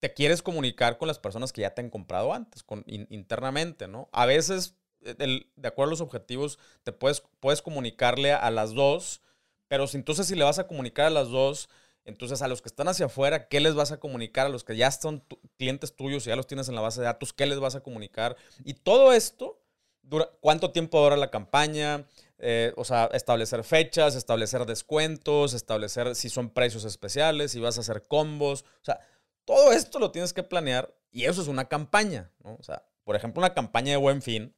te 0.00 0.12
quieres 0.12 0.42
comunicar 0.42 0.98
con 0.98 1.06
las 1.06 1.20
personas 1.20 1.52
que 1.52 1.60
ya 1.60 1.74
te 1.74 1.80
han 1.80 1.88
comprado 1.88 2.34
antes, 2.34 2.64
internamente, 2.86 3.86
¿no? 3.86 4.08
A 4.10 4.26
veces, 4.26 4.74
eh, 5.04 5.46
de 5.56 5.68
acuerdo 5.68 5.90
a 5.90 5.92
los 5.92 6.00
objetivos, 6.00 6.58
te 6.82 6.92
puedes, 6.92 7.22
puedes 7.40 7.62
comunicarle 7.62 8.32
a 8.32 8.50
las 8.50 8.72
dos, 8.72 9.20
pero 9.68 9.86
si, 9.86 9.96
entonces 9.96 10.26
si 10.26 10.34
le 10.34 10.44
vas 10.44 10.58
a 10.58 10.66
comunicar 10.66 11.06
a 11.06 11.10
las 11.10 11.28
dos, 11.28 11.68
entonces 12.04 12.42
a 12.42 12.48
los 12.48 12.62
que 12.62 12.68
están 12.68 12.88
hacia 12.88 13.06
afuera, 13.06 13.48
¿qué 13.48 13.60
les 13.60 13.74
vas 13.74 13.92
a 13.92 14.00
comunicar? 14.00 14.46
A 14.46 14.48
los 14.48 14.64
que 14.64 14.76
ya 14.76 14.90
son 14.90 15.24
clientes 15.56 15.94
tuyos 15.94 16.26
y 16.26 16.30
ya 16.30 16.36
los 16.36 16.46
tienes 16.46 16.68
en 16.68 16.74
la 16.74 16.80
base 16.80 17.00
de 17.00 17.06
datos, 17.06 17.32
¿qué 17.32 17.46
les 17.46 17.60
vas 17.60 17.74
a 17.74 17.80
comunicar? 17.80 18.36
Y 18.64 18.74
todo 18.74 19.12
esto, 19.12 19.60
dura, 20.02 20.28
¿cuánto 20.40 20.72
tiempo 20.72 21.00
dura 21.00 21.16
la 21.16 21.30
campaña? 21.30 22.06
Eh, 22.38 22.72
o 22.76 22.84
sea, 22.84 23.08
establecer 23.12 23.62
fechas, 23.62 24.16
establecer 24.16 24.66
descuentos, 24.66 25.54
establecer 25.54 26.16
si 26.16 26.28
son 26.28 26.50
precios 26.50 26.84
especiales, 26.84 27.52
si 27.52 27.60
vas 27.60 27.78
a 27.78 27.82
hacer 27.82 28.02
combos. 28.08 28.64
O 28.80 28.84
sea, 28.84 28.98
todo 29.44 29.72
esto 29.72 30.00
lo 30.00 30.10
tienes 30.10 30.32
que 30.32 30.42
planear 30.42 30.92
y 31.12 31.24
eso 31.24 31.40
es 31.40 31.46
una 31.46 31.68
campaña, 31.68 32.32
¿no? 32.42 32.56
O 32.58 32.62
sea, 32.64 32.84
por 33.04 33.14
ejemplo, 33.14 33.40
una 33.40 33.54
campaña 33.54 33.92
de 33.92 33.96
buen 33.96 34.22
fin. 34.22 34.54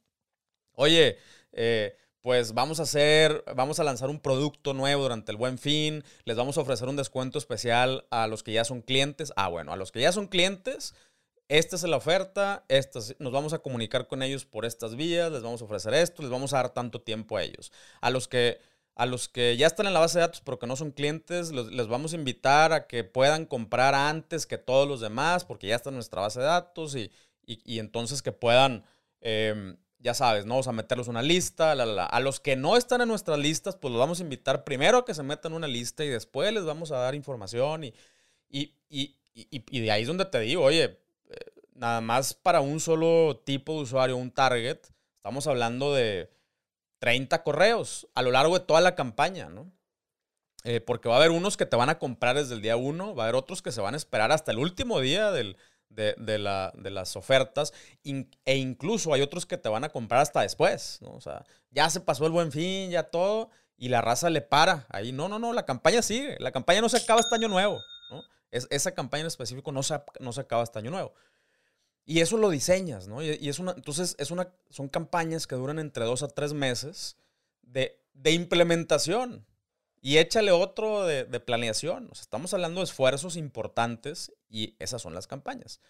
Oye, 0.75 1.19
eh, 1.53 1.97
pues 2.21 2.55
vamos 2.55 2.81
a 2.81 2.85
hacer, 2.85 3.45
vamos 3.55 3.81
a 3.81 3.85
lanzar 3.85 4.09
un 4.09 4.19
producto 4.19 4.73
nuevo 4.73 5.03
durante 5.03 5.31
el 5.31 5.37
buen 5.37 5.59
fin, 5.59 6.03
les 6.25 6.37
vamos 6.37 6.57
a 6.57 6.63
ofrecer 6.63 6.89
un 6.89 6.97
descuento 6.97 7.39
especial 7.39 8.07
a 8.11 8.27
los 8.27 8.43
que 8.43 8.53
ya 8.53 8.65
son 8.65 8.81
clientes. 8.81 9.33
Ah, 9.37 9.49
bueno, 9.49 9.73
a 9.73 9.77
los 9.77 9.93
que 9.93 10.01
ya 10.01 10.11
son 10.11 10.29
clientes, 10.29 10.95
esta 11.49 11.77
es 11.77 11.83
la 11.83 11.99
oferta, 11.99 12.65
nos 13.19 13.33
vamos 13.33 13.53
a 13.53 13.59
comunicar 13.59 14.07
con 14.07 14.23
ellos 14.23 14.47
por 14.47 14.65
estas 14.65 14.97
vías, 14.97 15.31
les 15.31 15.43
vamos 15.43 15.61
a 15.61 15.67
ofrecer 15.67 15.93
esto, 15.93 16.23
les 16.23 16.31
vamos 16.31 16.55
a 16.55 16.57
dar 16.57 16.71
tanto 16.71 17.03
tiempo 17.03 17.37
a 17.37 17.43
ellos. 17.43 17.71
A 18.01 18.09
los 18.09 18.29
que, 18.29 18.59
a 18.95 19.05
los 19.05 19.29
que 19.29 19.57
ya 19.59 19.67
están 19.67 19.87
en 19.87 19.93
la 19.93 20.01
base 20.01 20.19
de 20.19 20.23
datos 20.23 20.41
pero 20.41 20.59
que 20.59 20.67
no 20.67 20.77
son 20.77 20.93
clientes, 20.93 21.53
les 21.53 21.87
vamos 21.87 22.15
a 22.15 22.17
invitar 22.17 22.73
a 22.73 22.87
que 22.87 23.05
puedan 23.05 23.45
comprar 23.45 23.95
antes 23.95 24.47
que 24.47 24.57
todos 24.57 24.89
los 24.89 25.01
demás 25.01 25.45
porque 25.45 25.67
ya 25.67 25.77
está 25.77 25.91
en 25.91 25.97
nuestra 25.97 26.23
base 26.23 26.41
de 26.41 26.47
datos 26.47 26.97
y, 26.97 27.11
entonces 27.79 28.23
que 28.23 28.33
puedan, 28.33 28.85
em, 29.21 29.77
ya 30.05 30.15
sabes, 30.15 30.47
¿no? 30.47 30.55
Vamos 30.55 30.69
a 30.69 30.73
meterlos 30.73 31.09
una 31.09 31.23
lista, 31.23 31.73
A 31.73 32.21
los 32.21 32.39
que 32.39 32.55
no 32.55 32.77
están 32.77 33.01
en 33.01 33.09
nuestras 33.09 33.39
listas, 33.39 33.75
pues 33.75 33.91
los 33.91 33.99
vamos 33.99 34.21
a 34.21 34.23
invitar 34.23 34.63
primero 34.63 34.99
a 34.99 35.05
que 35.05 35.15
se 35.15 35.25
metan 35.25 35.53
en 35.53 35.57
una 35.57 35.67
lista 35.67 36.05
y 36.05 36.09
después 36.09 36.53
les 36.53 36.65
vamos 36.65 36.93
a 36.93 36.99
dar 36.99 37.17
información 37.17 37.85
y, 37.85 37.95
y, 38.49 39.17
y 39.33 39.81
de 39.81 39.91
ahí 39.91 40.03
es 40.03 40.09
donde 40.09 40.27
te 40.27 40.39
digo, 40.41 40.63
oye, 40.63 41.01
nada 41.75 42.01
más 42.01 42.35
para 42.35 42.61
un 42.61 42.81
solo 42.81 43.43
tipo 43.45 43.75
de 43.75 43.81
usuario, 43.81 44.17
un 44.17 44.31
target, 44.31 44.79
estamos 45.17 45.47
hablando 45.47 45.93
de 45.93 46.31
30 47.01 47.43
correos 47.43 48.09
a 48.15 48.23
lo 48.23 48.31
largo 48.31 48.59
de 48.59 48.65
toda 48.65 48.81
la 48.81 48.95
campaña, 48.95 49.49
¿no? 49.49 49.71
Eh, 50.65 50.81
porque 50.81 51.09
va 51.09 51.17
a 51.17 51.19
haber 51.19 51.31
unos 51.31 51.59
que 51.59 51.67
te 51.67 51.77
van 51.77 51.91
a 51.91 51.99
comprar 51.99 52.37
desde 52.37 52.55
el 52.55 52.63
día 52.63 52.77
uno, 52.77 53.15
va 53.15 53.25
a 53.25 53.27
haber 53.27 53.37
otros 53.37 53.61
que 53.61 53.73
se 53.73 53.83
van 53.83 53.93
a 53.93 53.99
esperar 53.99 54.33
hasta 54.33 54.51
el 54.51 54.59
último 54.59 55.01
día 55.01 55.31
de, 55.89 56.39
las 56.39 57.17
ofertas, 57.17 57.73
e 58.03 58.57
incluso 58.57 59.15
hay 59.15 59.23
otros 59.23 59.47
que 59.47 59.59
te 59.59 59.69
van 59.69 59.85
a 59.85 59.89
comprar 59.89 60.21
hasta 60.21 60.43
después, 60.43 60.99
¿no? 61.01 61.11
O 61.13 61.21
sea, 61.21 61.45
ya 61.71 61.89
se 61.91 62.01
pasó 62.01 62.27
el 62.27 62.33
buen 62.33 62.53
fin, 62.53 62.91
ya 62.91 63.05
todo, 63.05 63.51
y 63.77 63.89
la 63.89 64.01
raza 64.01 64.31
le 64.31 64.41
para 64.41 64.87
ahí. 64.89 65.13
No, 65.13 65.29
no, 65.29 65.39
no, 65.39 65.53
la 65.53 65.67
campaña 65.67 66.03
sigue, 66.03 66.37
la 66.41 66.53
campaña 66.53 66.81
no 66.81 66.89
se 66.89 66.99
acaba 66.99 67.21
hasta 67.21 67.37
año 67.37 67.49
nuevo, 67.49 67.81
¿no? 68.11 68.23
Es, 68.51 68.67
esa 68.71 68.93
campaña 68.93 69.23
en 69.23 69.27
específico 69.29 69.73
no 69.73 69.83
se, 69.83 70.01
no 70.21 70.33
se 70.33 70.41
acaba 70.41 70.63
hasta 70.63 70.79
año 70.79 70.91
nuevo. 70.91 71.13
Y 72.07 72.21
eso 72.21 72.37
lo 72.37 72.51
diseñas, 72.51 73.09
¿no? 73.09 73.23
Y, 73.23 73.49
es 73.49 73.59
una, 73.59 73.73
entonces 73.73 74.15
es 74.19 74.31
una, 74.31 74.53
son 74.71 74.89
campañas 74.89 75.47
que 75.47 75.55
duran 75.55 75.79
entre 75.79 76.05
dos 76.05 76.23
a 76.23 76.29
tres 76.29 76.53
meses 76.53 77.17
de, 77.63 77.99
implementación. 78.25 79.47
Y 80.05 80.19
échale 80.19 80.53
otro 80.53 81.07
de, 81.07 81.25
planeación. 81.41 82.09
O 82.13 82.15
sea, 82.15 82.21
estamos 82.21 82.53
hablando 82.53 82.83
de 82.83 82.85
esfuerzos 82.85 83.39
importantes 83.39 84.35
y 84.51 84.77
esas 84.79 85.01
son 85.01 85.15
las 85.15 85.27
campañas. 85.27 85.81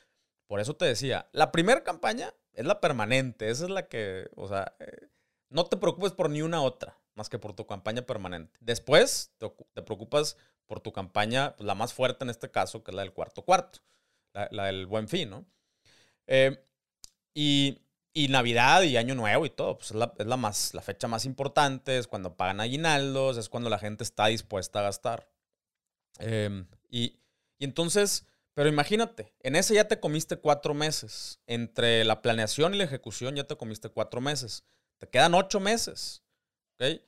Por 0.47 0.61
eso 0.61 0.77
te 0.77 0.85
decía, 0.85 1.29
la 1.33 1.51
primera 1.51 1.83
campaña 1.83 2.33
es 2.53 2.65
la 2.65 2.81
permanente. 2.81 3.51
Esa 3.51 3.65
es 3.65 3.71
la 3.71 3.89
que, 3.89 4.29
o 4.37 4.47
sea, 4.47 4.77
eh, 4.79 5.09
no 5.49 5.67
te 5.67 5.77
preocupes 5.77 6.13
por 6.13 6.31
ni 6.31 6.43
una 6.43 6.63
otra, 6.63 6.97
más 7.17 7.29
que 7.29 7.41
por 7.41 7.55
tu 7.55 7.67
campaña 7.67 8.03
permanente. 8.03 8.57
Después 8.61 9.33
te, 9.39 9.53
te 9.73 9.83
preocupas 9.83 10.37
por 10.67 10.79
tu 10.79 10.93
campaña, 10.93 11.57
pues, 11.57 11.67
la 11.67 11.75
más 11.75 11.93
fuerte 11.93 12.23
en 12.23 12.31
este 12.31 12.53
caso, 12.53 12.85
que 12.85 12.93
es 12.93 12.95
la 12.95 13.03
del 13.03 13.13
cuarto 13.13 13.43
cuarto, 13.43 13.81
la, 14.33 14.67
del 14.67 14.87
buen 14.87 15.09
fin, 15.09 15.31
¿no? 15.31 15.45
Eh, 16.29 16.65
y, 17.35 17.83
Navidad 18.29 18.83
y 18.83 18.97
Año 18.97 19.15
Nuevo 19.15 19.45
y 19.47 19.51
todo, 19.51 19.79
pues 19.79 19.91
es, 19.91 19.97
la, 19.97 20.37
más, 20.37 20.73
la 20.73 20.83
fecha 20.83 21.09
más 21.09 21.25
importante, 21.25 21.99
es 21.99 22.07
cuando 22.07 22.37
pagan 22.37 22.61
aguinaldos, 22.61 23.37
es 23.37 23.49
cuando 23.49 23.71
la 23.71 23.79
gente 23.79 24.05
está 24.05 24.27
dispuesta 24.27 24.81
a 24.81 24.83
gastar. 24.83 25.29
Em, 26.19 26.67
y, 26.89 27.19
y 27.59 27.65
entonces, 27.65 28.27
pero 28.55 28.69
imagínate, 28.69 29.35
en 29.41 29.57
ese 29.57 29.75
ya 29.75 29.89
te 29.89 29.99
comiste 29.99 30.37
cuatro 30.37 30.75
meses. 30.75 31.41
Entre 31.47 32.05
la 32.05 32.23
planeación 32.23 32.75
y 32.75 32.79
la 32.79 32.85
ejecución 32.85 33.35
ya 33.35 33.45
te 33.45 33.57
comiste 33.57 33.89
cuatro 33.89 34.21
meses. 34.21 34.65
Te 34.99 35.09
quedan 35.09 35.35
ocho 35.35 35.59
meses. 35.59 36.23
¿Ok? 36.75 37.01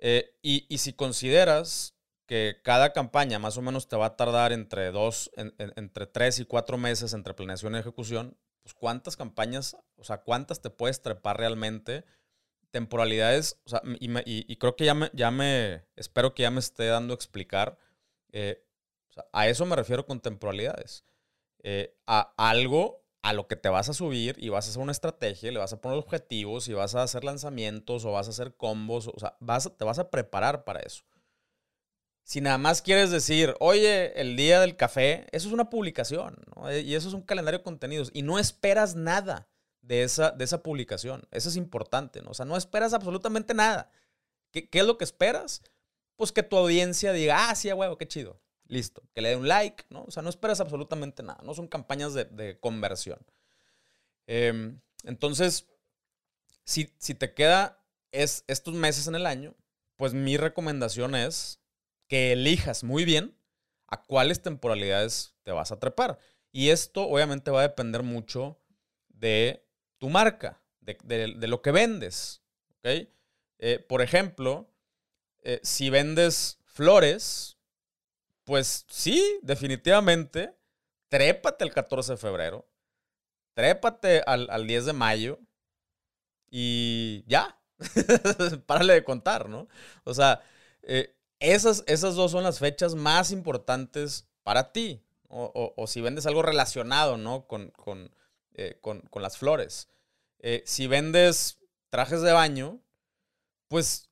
Eh, 0.00 0.34
y, 0.42 0.78
si 0.78 0.92
consideras 0.92 1.94
que 2.26 2.60
cada 2.62 2.92
campaña 2.92 3.38
más 3.38 3.56
o 3.56 3.62
menos 3.62 3.88
te 3.88 3.96
va 3.96 4.06
a 4.06 4.16
tardar 4.16 4.52
entre 4.52 4.90
dos, 4.92 5.30
entre 5.36 6.06
tres 6.06 6.38
y 6.38 6.44
cuatro 6.44 6.78
meses 6.78 7.12
entre 7.14 7.34
planeación 7.34 7.74
y 7.74 7.78
ejecución, 7.78 8.36
pues 8.68 8.74
cuántas 8.74 9.16
campañas, 9.16 9.78
o 9.96 10.04
sea, 10.04 10.18
cuántas 10.18 10.60
te 10.60 10.68
puedes 10.68 11.00
trepar 11.00 11.38
realmente, 11.38 12.04
temporalidades, 12.70 13.58
o 13.64 13.70
sea, 13.70 13.80
y, 13.98 14.56
creo 14.56 14.76
que 14.76 14.84
ya 14.84 14.92
me, 14.92 15.10
ya 15.14 15.30
me, 15.30 15.86
espero 15.96 16.34
que 16.34 16.42
ya 16.42 16.50
me 16.50 16.58
esté 16.60 16.86
dando 16.86 17.14
a 17.14 17.16
explicar, 17.16 17.78
eh, 18.30 18.62
a 19.32 19.48
eso 19.48 19.64
me 19.64 19.74
refiero 19.74 20.04
con 20.04 20.20
temporalidades, 20.20 21.06
eh, 21.62 21.96
a 22.06 22.34
algo 22.36 23.02
a 23.22 23.32
lo 23.32 23.48
que 23.48 23.56
te 23.56 23.70
vas 23.70 23.88
a 23.88 23.94
subir 23.94 24.36
y 24.38 24.50
vas 24.50 24.66
a 24.66 24.70
hacer 24.70 24.82
una 24.82 24.92
estrategia, 24.92 25.50
le 25.50 25.58
vas 25.58 25.72
a 25.72 25.80
poner 25.80 25.96
objetivos 25.96 26.68
y 26.68 26.74
vas 26.74 26.94
a 26.94 27.02
hacer 27.02 27.24
lanzamientos 27.24 28.04
o 28.04 28.12
vas 28.12 28.26
a 28.26 28.30
hacer 28.30 28.54
combos, 28.54 29.08
o 29.08 29.18
sea, 29.18 29.38
vas, 29.40 29.72
te 29.78 29.84
vas 29.84 29.98
a 29.98 30.10
preparar 30.10 30.64
para 30.64 30.80
eso. 30.80 31.04
Si 32.28 32.42
nada 32.42 32.58
más 32.58 32.82
quieres 32.82 33.10
decir, 33.10 33.54
oye, 33.58 34.20
el 34.20 34.36
día 34.36 34.60
del 34.60 34.76
café, 34.76 35.26
eso 35.32 35.48
es 35.48 35.54
una 35.54 35.70
publicación, 35.70 36.36
¿no? 36.54 36.70
Y 36.76 36.94
eso 36.94 37.08
es 37.08 37.14
un 37.14 37.22
calendario 37.22 37.60
de 37.60 37.64
contenidos 37.64 38.10
y 38.12 38.20
no 38.20 38.38
esperas 38.38 38.96
nada 38.96 39.48
de 39.80 40.02
esa, 40.02 40.32
de 40.32 40.44
esa 40.44 40.62
publicación. 40.62 41.26
Eso 41.30 41.48
es 41.48 41.56
importante, 41.56 42.20
¿no? 42.20 42.32
O 42.32 42.34
sea, 42.34 42.44
no 42.44 42.58
esperas 42.58 42.92
absolutamente 42.92 43.54
nada. 43.54 43.90
¿Qué, 44.50 44.68
qué 44.68 44.80
es 44.80 44.84
lo 44.84 44.98
que 44.98 45.04
esperas? 45.04 45.62
Pues 46.16 46.30
que 46.30 46.42
tu 46.42 46.58
audiencia 46.58 47.14
diga, 47.14 47.48
ah, 47.48 47.54
sí, 47.54 47.72
huevo, 47.72 47.96
qué 47.96 48.06
chido. 48.06 48.38
Listo. 48.66 49.02
Que 49.14 49.22
le 49.22 49.30
dé 49.30 49.36
un 49.36 49.48
like, 49.48 49.84
¿no? 49.88 50.04
O 50.04 50.10
sea, 50.10 50.22
no 50.22 50.28
esperas 50.28 50.60
absolutamente 50.60 51.22
nada. 51.22 51.40
No 51.44 51.54
son 51.54 51.66
campañas 51.66 52.12
de, 52.12 52.58
conversión. 52.60 53.24
Em, 54.26 54.82
entonces, 55.04 55.66
si, 56.66 56.84
te 56.84 57.32
queda 57.32 57.82
es, 58.12 58.44
estos 58.48 58.74
meses 58.74 59.06
en 59.06 59.14
el 59.14 59.24
año, 59.24 59.54
pues 59.96 60.12
mi 60.12 60.36
recomendación 60.36 61.14
es 61.14 61.62
que 62.08 62.32
elijas 62.32 62.82
muy 62.82 63.04
bien 63.04 63.36
a 63.86 64.02
cuáles 64.02 64.42
temporalidades 64.42 65.34
te 65.42 65.52
vas 65.52 65.70
a 65.70 65.78
trepar. 65.78 66.18
Y 66.50 66.70
esto 66.70 67.06
obviamente 67.06 67.50
va 67.50 67.60
a 67.60 67.68
depender 67.68 68.02
mucho 68.02 68.58
de 69.08 69.64
tu 69.98 70.08
marca, 70.08 70.60
de, 70.80 71.28
lo 71.28 71.62
que 71.62 71.70
vendes. 71.70 72.42
¿ok? 72.78 73.08
Eh, 73.58 73.84
por 73.88 74.02
ejemplo, 74.02 74.70
eh, 75.42 75.60
si 75.62 75.90
vendes 75.90 76.58
flores, 76.64 77.58
pues 78.44 78.86
sí, 78.88 79.38
definitivamente, 79.42 80.54
trépate 81.08 81.64
el 81.64 81.72
14 81.72 82.12
de 82.12 82.16
febrero, 82.16 82.68
trépate 83.54 84.22
al, 84.26 84.66
10 84.66 84.86
de 84.86 84.92
mayo 84.92 85.40
y 86.50 87.24
ya, 87.26 87.60
párale 88.66 88.94
de 88.94 89.04
contar, 89.04 89.48
¿no? 89.48 89.68
O 90.04 90.14
sea, 90.14 90.40
eh, 90.82 91.17
esas, 91.40 91.84
esas 91.86 92.14
dos 92.14 92.32
son 92.32 92.44
las 92.44 92.58
fechas 92.58 92.94
más 92.94 93.30
importantes 93.30 94.26
para 94.42 94.72
ti. 94.72 95.02
O, 95.30 95.84
si 95.86 96.00
vendes 96.00 96.24
algo 96.24 96.40
relacionado, 96.40 97.18
¿no? 97.18 97.46
Con, 97.46 97.70
con, 97.72 98.10
eh, 98.54 98.80
las 99.20 99.36
flores. 99.36 99.88
Eh, 100.38 100.62
si 100.64 100.86
vendes 100.86 101.58
trajes 101.90 102.22
de 102.22 102.32
baño, 102.32 102.80
pues 103.68 104.08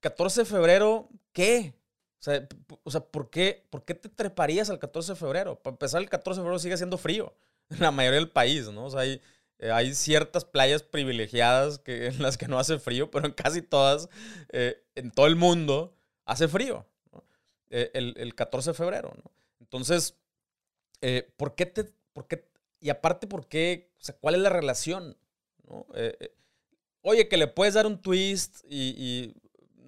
14 0.00 0.42
de 0.42 0.44
febrero, 0.44 1.08
¿qué? 1.32 1.74
O 2.20 2.22
sea, 2.22 2.48
o 2.84 2.90
sea 2.90 3.00
¿por, 3.00 3.30
qué, 3.30 3.66
¿por 3.70 3.84
qué 3.84 3.94
te 3.94 4.08
treparías 4.08 4.70
al 4.70 4.78
14 4.78 5.12
de 5.12 5.18
febrero? 5.18 5.60
Para 5.60 5.74
empezar, 5.74 6.00
el 6.00 6.08
14 6.08 6.38
de 6.38 6.44
febrero 6.44 6.58
sigue 6.58 6.76
siendo 6.76 6.98
frío 6.98 7.34
en 7.70 7.80
la 7.80 7.90
mayoría 7.90 8.20
del 8.20 8.30
país, 8.30 8.70
¿no? 8.70 8.84
O 8.84 8.90
sea, 8.90 9.00
hay, 9.00 9.20
eh, 9.58 9.70
hay 9.70 9.94
ciertas 9.94 10.44
playas 10.44 10.82
privilegiadas 10.82 11.78
que, 11.78 12.06
en 12.06 12.22
las 12.22 12.38
que 12.38 12.48
no 12.48 12.58
hace 12.58 12.78
frío, 12.78 13.10
pero 13.10 13.26
en 13.26 13.32
casi 13.32 13.62
todas, 13.62 14.08
eh, 14.50 14.84
en 14.94 15.10
todo 15.10 15.26
el 15.26 15.36
mundo, 15.36 15.96
hace 16.24 16.48
frío. 16.48 16.86
Eh, 17.70 17.90
el, 17.94 18.14
el, 18.18 18.34
14 18.34 18.70
de 18.70 18.74
febrero. 18.74 19.12
Entonces, 19.60 20.18
¿por 21.36 21.54
qué 21.54 21.66
te... 21.66 21.84
Por 22.12 22.26
qué, 22.28 22.50
y 22.80 22.90
aparte, 22.90 23.26
¿por 23.26 23.46
qué? 23.48 23.92
O 24.08 24.12
¿cuál 24.20 24.34
es 24.34 24.40
la 24.42 24.50
relación? 24.50 25.16
¿no? 25.64 25.86
oye, 27.00 27.28
que 27.28 27.36
le 27.36 27.46
puedes 27.46 27.74
dar 27.74 27.86
un 27.86 28.02
twist 28.02 28.64
y 28.68 29.34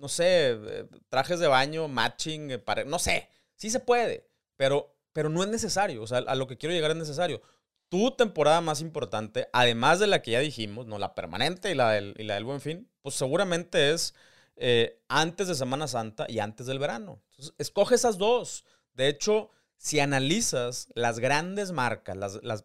no 0.05 0.09
sé, 0.09 0.51
eh, 0.51 0.87
trajes 1.09 1.41
de 1.41 1.47
baño, 1.47 1.89
matching, 1.89 2.51
eh, 2.51 2.63
no 2.87 2.99
sé, 2.99 3.31
sí 3.55 3.71
se 3.71 3.81
puede, 3.81 4.29
pero, 4.55 4.95
pero 5.15 5.31
no 5.31 5.43
es 5.43 5.49
necesario, 5.49 6.03
o 6.03 6.07
sea, 6.07 6.19
a 6.19 6.35
lo 6.35 6.47
que 6.47 6.59
quiero 6.59 6.75
llegar 6.75 6.91
es 6.91 6.99
necesario. 6.99 7.41
Tu 7.89 8.11
temporada 8.11 8.61
más 8.61 8.83
importante, 8.83 9.49
además 9.55 10.01
de 10.01 10.07
la 10.07 10.21
que 10.21 10.33
ya 10.33 10.41
dijimos, 10.41 10.87
no 10.87 10.99
la 10.99 11.15
permanente 11.15 11.71
y 11.71 11.75
la 11.75 11.93
del, 11.93 12.15
y 12.19 12.25
la 12.25 12.35
del 12.35 12.45
buen 12.45 12.61
fin, 12.61 12.91
pues 13.01 13.15
seguramente 13.15 13.93
es 13.93 14.15
eh, 14.57 15.03
antes 15.09 15.49
de 15.49 15.55
Semana 15.55 15.89
Santa 15.89 16.27
y 16.29 16.39
antes 16.39 16.67
del 16.67 16.79
verano. 16.79 17.23
Entonces, 17.31 17.55
escoge 17.59 17.95
esas 17.95 18.19
dos. 18.19 18.65
De 18.93 19.09
hecho, 19.09 19.51
si 19.77 20.01
analizas 20.01 20.89
las 20.95 21.19
grandes 21.19 21.73
marcas, 21.73 22.17
las, 22.17 22.43
las 22.43 22.65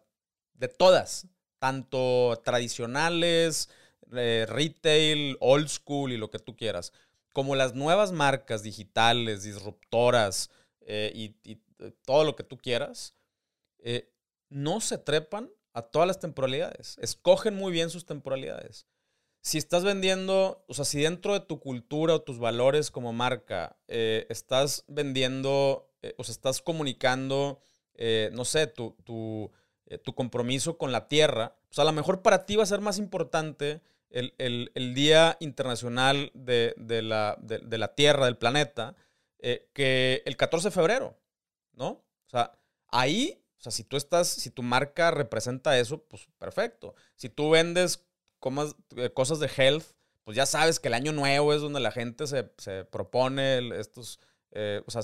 de 0.54 0.68
todas, 0.68 1.26
tanto 1.58 2.40
tradicionales, 2.44 3.68
retail, 4.10 5.36
old 5.40 5.68
school 5.68 6.12
y 6.12 6.16
lo 6.16 6.30
que 6.30 6.38
tú 6.38 6.56
quieras, 6.56 6.92
como 7.32 7.54
las 7.56 7.74
nuevas 7.74 8.12
marcas 8.12 8.62
digitales, 8.62 9.42
disruptoras 9.42 10.50
eh, 10.80 11.12
y, 11.14 11.50
eh, 11.52 11.92
todo 12.04 12.24
lo 12.24 12.36
que 12.36 12.44
tú 12.44 12.58
quieras, 12.58 13.14
eh, 13.78 14.12
no 14.48 14.80
se 14.80 14.98
trepan 14.98 15.50
a 15.72 15.82
todas 15.82 16.08
las 16.08 16.18
temporalidades. 16.18 16.98
Escogen 16.98 17.54
muy 17.54 17.72
bien 17.72 17.90
sus 17.90 18.04
temporalidades. 18.04 18.86
Si 19.42 19.58
estás 19.58 19.84
vendiendo, 19.84 20.64
o 20.68 20.74
sea, 20.74 20.84
si 20.84 21.00
dentro 21.00 21.32
de 21.32 21.40
tu 21.40 21.60
cultura 21.60 22.14
o 22.14 22.22
tus 22.22 22.38
valores 22.38 22.90
como 22.90 23.12
marca 23.12 23.76
estás 23.88 24.84
vendiendo, 24.86 25.90
o 26.18 26.24
sea, 26.24 26.32
estás 26.32 26.60
comunicando, 26.60 27.60
no 28.32 28.44
sé, 28.44 28.66
tu, 28.66 28.96
tu, 29.04 29.50
tu 30.04 30.14
compromiso 30.14 30.76
con 30.76 30.92
la 30.92 31.08
tierra, 31.08 31.56
pues 31.68 31.78
a 31.78 31.84
lo 31.84 31.92
mejor 31.92 32.20
para 32.20 32.44
ti 32.44 32.56
va 32.56 32.64
a 32.64 32.66
ser 32.66 32.80
más 32.80 32.98
importante 32.98 33.80
el, 34.10 34.92
Día 34.94 35.36
Internacional 35.40 36.30
de, 36.34 36.74
la, 37.02 37.94
Tierra, 37.94 38.24
del 38.26 38.36
planeta, 38.36 38.94
eh, 39.38 39.68
que 39.72 40.22
el 40.26 40.36
14 40.36 40.68
de 40.68 40.72
febrero, 40.72 41.18
¿no? 41.72 41.88
O 41.88 42.28
sea, 42.28 42.52
ahí, 42.88 43.42
o 43.58 43.62
sea, 43.62 43.72
si 43.72 43.84
tú 43.84 43.96
estás, 43.96 44.28
si 44.28 44.50
tu 44.50 44.62
marca 44.62 45.10
representa 45.10 45.78
eso, 45.78 46.02
pues 46.04 46.28
perfecto. 46.38 46.94
Si 47.14 47.28
tú 47.28 47.50
vendes 47.50 48.06
eh, 48.96 49.10
cosas 49.12 49.40
de 49.40 49.50
health, 49.56 49.84
pues 50.24 50.36
ya 50.36 50.46
sabes 50.46 50.80
que 50.80 50.88
el 50.88 50.94
año 50.94 51.12
nuevo 51.12 51.54
es 51.54 51.60
donde 51.60 51.80
la 51.80 51.92
gente 51.92 52.26
se, 52.26 52.44
propone 52.84 53.78
estos, 53.78 54.20
eh, 54.52 54.82
o 54.86 54.90
sea, 54.90 55.02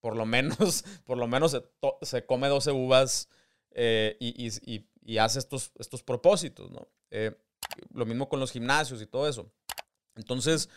por 0.00 0.16
lo 0.16 0.26
menos, 0.26 0.84
por 1.04 1.18
lo 1.18 1.26
menos 1.26 1.56
se, 2.02 2.26
come 2.26 2.48
12 2.48 2.72
uvas 2.72 3.28
y, 4.20 5.18
hace 5.18 5.38
estos, 5.38 5.72
estos 5.78 6.02
propósitos, 6.02 6.70
¿no? 6.70 6.88
lo 7.92 8.06
mismo 8.06 8.28
con 8.28 8.40
los 8.40 8.50
gimnasios 8.52 9.00
y 9.00 9.06
todo 9.06 9.28
eso. 9.28 9.52
Entonces, 10.16 10.68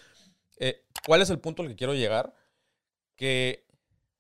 eh, 0.58 0.86
¿cuál 1.06 1.22
es 1.22 1.30
el 1.30 1.39
punto 1.39 1.62
al 1.62 1.70
que 1.70 1.76
quiero 1.76 1.93
llegar? 1.93 2.34
Que 3.15 3.65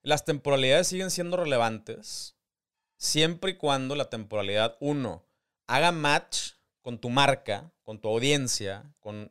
las 0.01 0.25
temporalidades 0.25 0.87
siguen 0.87 1.11
siendo 1.11 1.37
relevantes 1.37 2.35
siempre 2.97 3.51
y 3.51 3.57
cuando 3.57 3.95
la 3.95 4.09
temporalidad, 4.09 4.77
uno, 4.79 5.25
haga 5.67 5.91
match 5.91 6.53
con 6.87 6.99
tu 6.99 7.09
marca, 7.09 7.69
con 7.83 7.99
tu 7.99 8.07
audiencia, 8.07 8.85
con, 9.01 9.29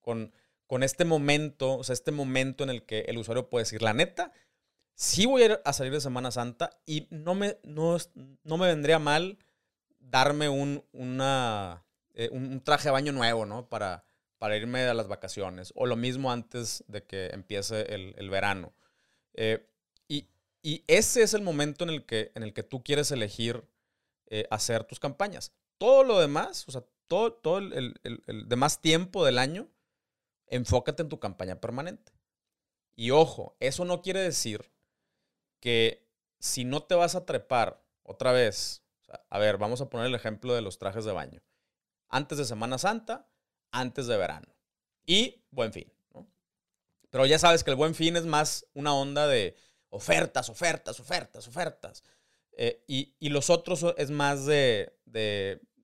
con, 0.00 0.82
este 0.82 1.04
momento, 1.04 1.78
o 1.78 1.84
sea, 1.84 1.92
este 1.92 2.10
momento 2.10 2.64
en 2.64 2.70
el 2.70 2.82
que 2.82 3.02
el 3.02 3.16
usuario 3.16 3.48
puede 3.48 3.62
decir, 3.62 3.80
la 3.80 3.94
neta, 3.94 4.32
sí 4.96 5.24
voy 5.24 5.42
a, 5.42 5.44
ir 5.44 5.60
a 5.64 5.72
salir 5.72 5.92
de 5.92 6.00
Semana 6.00 6.32
Santa 6.32 6.70
y 6.86 7.06
no 7.10 7.36
me, 7.36 7.58
no, 7.62 7.96
no 8.42 8.58
me 8.58 8.66
vendría 8.66 8.98
mal 8.98 9.38
darme 10.00 10.48
un, 10.48 10.84
una, 10.90 11.84
eh, 12.14 12.28
un, 12.32 12.60
traje 12.60 12.88
de 12.88 12.90
baño 12.90 13.12
nuevo, 13.12 13.46
¿no? 13.46 13.68
Para, 13.68 14.02
para 14.38 14.56
irme 14.56 14.82
a 14.82 14.92
las 14.92 15.06
vacaciones. 15.06 15.72
O 15.76 15.86
lo 15.86 15.94
mismo 15.94 16.32
antes 16.32 16.82
de 16.88 17.04
que 17.04 17.28
empiece 17.28 17.82
el, 17.94 18.30
verano. 18.30 18.72
Eh, 19.34 19.64
y, 20.08 20.26
ese 20.88 21.22
es 21.22 21.34
el 21.34 21.42
momento 21.42 21.84
en 21.84 21.90
el 21.90 22.04
que, 22.04 22.32
en 22.34 22.42
el 22.42 22.52
que 22.52 22.64
tú 22.64 22.82
quieres 22.82 23.12
elegir 23.12 23.64
eh, 24.26 24.48
hacer 24.50 24.82
tus 24.82 24.98
campañas. 24.98 25.52
Todo 25.80 26.04
lo 26.04 26.20
demás, 26.20 26.68
o 26.68 26.72
sea, 26.72 26.84
todo, 27.08 27.32
todo 27.32 27.56
el, 27.56 27.98
el, 28.04 28.48
demás 28.50 28.82
tiempo 28.82 29.24
del 29.24 29.38
año, 29.38 29.66
enfócate 30.46 31.02
en 31.02 31.08
tu 31.08 31.18
campaña 31.18 31.58
permanente. 31.58 32.12
Y 32.94 33.12
ojo, 33.12 33.56
eso 33.60 33.86
no 33.86 34.02
quiere 34.02 34.20
decir 34.20 34.70
que 35.58 36.06
si 36.38 36.66
no 36.66 36.82
te 36.82 36.94
vas 36.94 37.14
a 37.14 37.24
trepar 37.24 37.82
otra 38.02 38.32
vez, 38.32 38.82
a 39.30 39.38
ver, 39.38 39.56
vamos 39.56 39.80
a 39.80 39.88
poner 39.88 40.08
el 40.08 40.14
ejemplo 40.14 40.54
de 40.54 40.60
los 40.60 40.76
trajes 40.76 41.06
de 41.06 41.12
baño. 41.12 41.40
Antes 42.10 42.36
de 42.36 42.44
Semana 42.44 42.76
Santa, 42.76 43.26
antes 43.70 44.06
de 44.06 44.18
verano 44.18 44.54
y 45.06 45.42
buen 45.50 45.72
fin. 45.72 45.90
Pero 47.08 47.24
ya 47.24 47.38
sabes 47.38 47.64
que 47.64 47.70
el 47.70 47.76
buen 47.76 47.94
fin 47.94 48.16
es 48.16 48.26
más 48.26 48.66
una 48.74 48.94
onda 48.94 49.26
de 49.26 49.56
ofertas, 49.88 50.50
ofertas, 50.50 51.00
ofertas, 51.00 51.48
ofertas. 51.48 52.04
Eh, 52.52 52.84
y, 52.86 53.28
los 53.30 53.48
otros 53.48 53.86
es 53.96 54.10
más 54.10 54.44
de, 54.44 54.92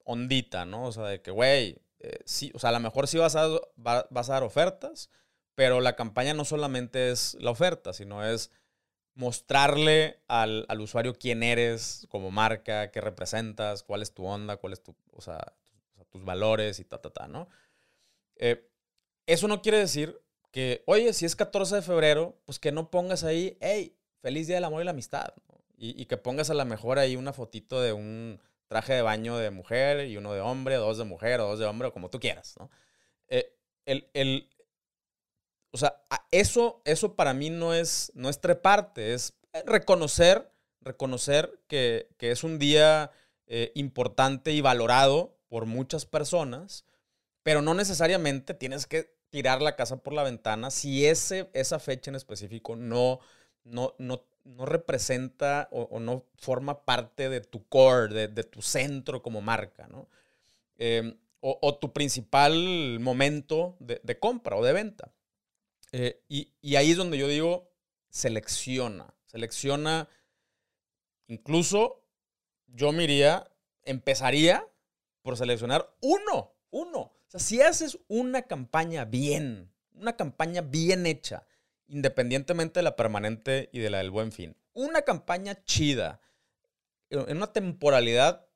ondita, 0.07 0.65
¿no? 0.65 0.85
O 0.85 0.93
sea, 0.93 1.05
de 1.05 1.21
que, 1.21 1.31
güey, 1.31 1.79
eh, 2.01 2.21
sí, 2.25 2.51
o 2.55 2.59
sea, 2.59 2.71
a 2.71 2.73
lo 2.73 2.81
mejor 2.81 3.09
sí 3.09 3.19
vas 3.19 3.37
a, 3.37 3.49
vas 3.77 4.31
a 4.31 4.33
dar 4.33 4.43
ofertas, 4.43 5.11
pero 5.55 5.81
la 5.81 5.97
campaña 5.97 6.33
no 6.33 6.45
solamente 6.45 7.11
es 7.11 7.37
la 7.41 7.51
oferta, 7.51 7.93
sino 7.93 8.25
es 8.25 8.51
mostrarle 9.15 10.21
al, 10.29 10.67
usuario 10.81 11.15
quién 11.15 11.43
eres 11.43 12.07
como 12.11 12.31
marca, 12.31 12.91
qué 12.91 13.01
representas, 13.01 13.83
cuál 13.83 14.03
es 14.03 14.15
tu 14.15 14.25
onda, 14.25 14.59
cuál 14.59 14.73
es 14.73 14.83
tu, 14.83 14.95
o 15.13 15.21
sea, 15.21 15.55
tus 16.11 16.25
valores 16.25 16.79
y 16.81 16.85
ta, 16.85 17.01
ta, 17.01 17.11
ta, 17.11 17.27
¿no? 17.27 17.49
Eh, 18.37 18.71
eso 19.27 19.49
no 19.49 19.63
quiere 19.63 19.79
decir 19.79 20.21
que, 20.53 20.83
oye, 20.87 21.13
si 21.13 21.25
es 21.25 21.35
14 21.35 21.77
de 21.77 21.83
febrero, 21.83 22.39
pues 22.45 22.59
que 22.59 22.73
no 22.73 22.91
pongas 22.91 23.25
ahí, 23.25 23.59
hey, 23.61 23.97
feliz 24.21 24.47
día 24.47 24.57
del 24.57 24.65
amor 24.65 24.83
y 24.83 24.85
la 24.85 24.93
amistad. 24.93 25.35
Y, 25.79 26.07
que 26.07 26.17
pongas 26.17 26.49
a 26.49 26.55
lo 26.55 26.65
mejor 26.65 26.99
ahí 26.99 27.17
una 27.17 27.35
fotito 27.35 27.83
de 27.83 27.93
un 27.93 28.41
traje 28.69 28.95
de 28.95 29.03
baño 29.03 29.37
de 29.37 29.51
mujer 29.51 30.07
y 30.07 30.17
uno 30.17 30.33
de 30.33 30.41
hombre, 30.41 30.77
dos 30.77 30.99
de 30.99 31.05
mujer 31.05 31.41
o 31.41 31.49
dos 31.49 31.59
de 31.59 31.67
hombre, 31.67 31.89
o 31.89 31.93
como 31.93 32.11
tú 32.11 32.19
quieras, 32.21 32.55
¿no? 32.59 32.71
Eh, 33.29 33.53
el, 33.85 34.09
el, 34.15 34.49
o 35.71 35.79
sea, 35.79 36.03
eso, 36.31 36.81
eso 36.85 37.17
para 37.17 37.35
mí 37.35 37.51
no 37.51 37.75
es, 37.75 38.11
no 38.15 38.29
es 38.29 38.41
treparte, 38.41 39.15
es 39.15 39.35
reconocer, 39.67 40.51
reconocer 40.81 41.61
que, 41.69 42.09
es 42.19 42.45
un 42.45 42.59
día 42.59 43.11
eh, 43.47 43.73
importante 43.75 44.53
y 44.53 44.61
valorado 44.61 45.37
por 45.49 45.67
muchas 45.67 46.07
personas, 46.07 46.85
pero 47.43 47.63
no 47.63 47.75
necesariamente 47.75 48.55
tienes 48.55 48.87
que 48.87 49.15
tirar 49.31 49.61
la 49.63 49.77
casa 49.77 49.99
por 49.99 50.13
la 50.15 50.23
ventana 50.23 50.71
si 50.71 51.07
ese, 51.07 51.51
esa 51.53 51.79
fecha 51.79 52.11
en 52.11 52.15
específico 52.17 52.75
no, 52.75 53.21
no, 53.65 53.95
no, 53.99 54.25
no 54.47 54.65
representa 54.65 55.69
o, 55.71 56.01
no 56.01 56.25
forma 56.39 56.85
parte 56.85 57.29
de 57.29 57.41
tu 57.41 57.67
core, 57.69 58.29
de, 58.29 58.45
tu 58.45 58.63
centro 58.63 59.23
como 59.23 59.41
marca, 59.43 59.87
¿no? 59.89 60.09
Em, 60.79 61.17
o, 61.41 61.79
tu 61.79 61.93
principal 61.93 62.99
momento 62.99 63.77
de 63.79 64.19
compra 64.19 64.57
o 64.57 64.65
de 64.65 64.73
venta. 64.73 65.13
Eh, 65.93 66.23
y, 66.29 66.77
ahí 66.77 66.91
es 66.91 66.97
donde 66.97 67.19
yo 67.19 67.29
digo, 67.29 67.71
selecciona, 68.11 69.15
selecciona, 69.25 70.09
incluso 71.27 72.05
yo 72.67 72.93
me 72.93 73.05
iría, 73.05 73.51
empezaría 73.83 74.67
por 75.23 75.37
seleccionar 75.37 75.95
uno, 76.01 76.55
uno. 76.71 77.01
O 77.01 77.25
sea, 77.29 77.41
si 77.41 77.63
haces 77.63 77.99
una 78.09 78.43
campaña 78.43 79.05
bien, 79.05 79.73
una 79.95 80.17
campaña 80.17 80.61
bien 80.61 81.07
hecha, 81.07 81.47
independientemente 81.89 82.81
de 82.81 82.85
la 82.85 82.97
permanente 82.97 83.69
y 83.73 83.79
de 83.79 83.91
la 83.91 83.99
del 83.99 84.11
buen 84.11 84.33
fin, 84.33 84.57
una 84.73 85.03
campaña 85.03 85.63
chida, 85.65 86.21
en 87.11 87.37
una 87.37 87.53
temporalidad 87.53 88.47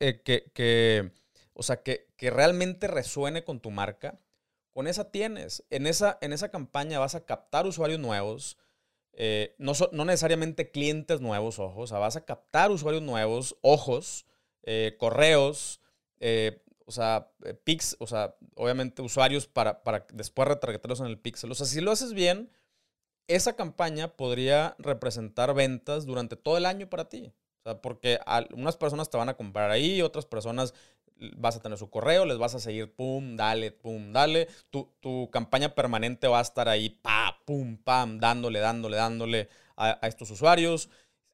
eh, 0.00 0.22
que, 0.22 1.12
o 1.54 1.62
sea, 1.62 1.82
que, 1.82 2.08
realmente 2.18 2.86
resuene 2.86 3.44
con 3.44 3.60
tu 3.60 3.70
marca, 3.70 4.20
con 4.72 4.86
esa 4.86 5.10
tienes. 5.10 5.64
En 5.70 5.86
esa, 5.86 6.18
en 6.20 6.32
esa 6.32 6.50
campaña 6.50 6.98
vas 6.98 7.14
a 7.14 7.24
captar 7.24 7.66
usuarios 7.66 7.98
nuevos, 7.98 8.58
eh, 9.12 9.54
no, 9.58 9.72
no, 9.92 10.04
necesariamente 10.04 10.70
clientes 10.70 11.20
nuevos, 11.20 11.58
ojos, 11.58 11.90
vas 11.90 12.16
a 12.16 12.24
captar 12.24 12.70
usuarios 12.70 13.02
nuevos, 13.02 13.56
ojos, 13.60 14.26
eh, 14.62 14.96
correos, 14.98 15.80
eh, 16.20 16.62
o 16.90 16.92
sea, 16.92 17.30
pix, 17.62 17.96
o 18.00 18.08
sea, 18.08 18.34
obviamente 18.56 19.00
usuarios 19.00 19.46
para, 19.46 19.84
para 19.84 20.08
después 20.12 20.48
retargetarlos 20.48 20.98
en 20.98 21.06
el 21.06 21.20
pixel. 21.20 21.52
O 21.52 21.54
sea, 21.54 21.66
si 21.66 21.80
lo 21.80 21.92
haces 21.92 22.14
bien, 22.14 22.50
esa 23.28 23.54
campaña 23.54 24.16
podría 24.16 24.74
representar 24.78 25.54
ventas 25.54 26.04
durante 26.04 26.34
todo 26.34 26.56
el 26.56 26.66
año 26.66 26.90
para 26.90 27.08
ti. 27.08 27.32
O 27.60 27.62
sea, 27.62 27.80
porque 27.80 28.18
unas 28.54 28.76
personas 28.76 29.08
te 29.08 29.18
van 29.18 29.28
a 29.28 29.34
comprar 29.34 29.70
ahí, 29.70 30.02
otras 30.02 30.26
personas 30.26 30.74
vas 31.36 31.54
a 31.54 31.62
tener 31.62 31.78
su 31.78 31.90
correo, 31.90 32.24
les 32.24 32.38
vas 32.38 32.56
a 32.56 32.58
seguir, 32.58 32.92
pum, 32.92 33.36
dale, 33.36 33.70
pum, 33.70 34.12
dale. 34.12 34.48
Tu, 34.70 34.92
tu 34.98 35.30
campaña 35.30 35.76
permanente 35.76 36.26
va 36.26 36.40
a 36.40 36.42
estar 36.42 36.68
ahí, 36.68 36.88
pa, 36.90 37.40
pum, 37.44 37.76
pam, 37.76 38.18
dándole, 38.18 38.58
dándole, 38.58 38.96
dándole 38.96 39.48
a, 39.76 39.96
estos 40.08 40.28
usuarios. 40.32 40.88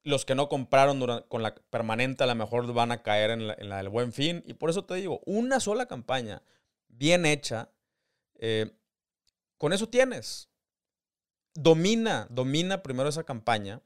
Los 0.06 0.24
que 0.24 0.36
no 0.36 0.48
compraron 0.48 1.24
con 1.28 1.42
la 1.42 1.56
permanente 1.56 2.22
a 2.22 2.28
lo 2.28 2.34
mejor 2.36 2.72
van 2.72 2.92
a 2.92 3.02
caer 3.02 3.30
en 3.30 3.68
la, 3.68 3.88
buen 3.88 4.12
fin. 4.12 4.44
Y 4.46 4.54
por 4.54 4.70
eso 4.70 4.84
te 4.84 4.94
digo, 4.94 5.20
una 5.26 5.58
sola 5.58 5.86
campaña 5.86 6.42
bien 6.86 7.26
hecha, 7.26 7.70
eh, 8.36 8.70
con 9.58 9.72
eso 9.72 9.88
tienes. 9.88 10.48
Domina, 11.54 12.28
domina 12.30 12.84
primero 12.84 13.08
esa 13.08 13.24
campaña. 13.24 13.82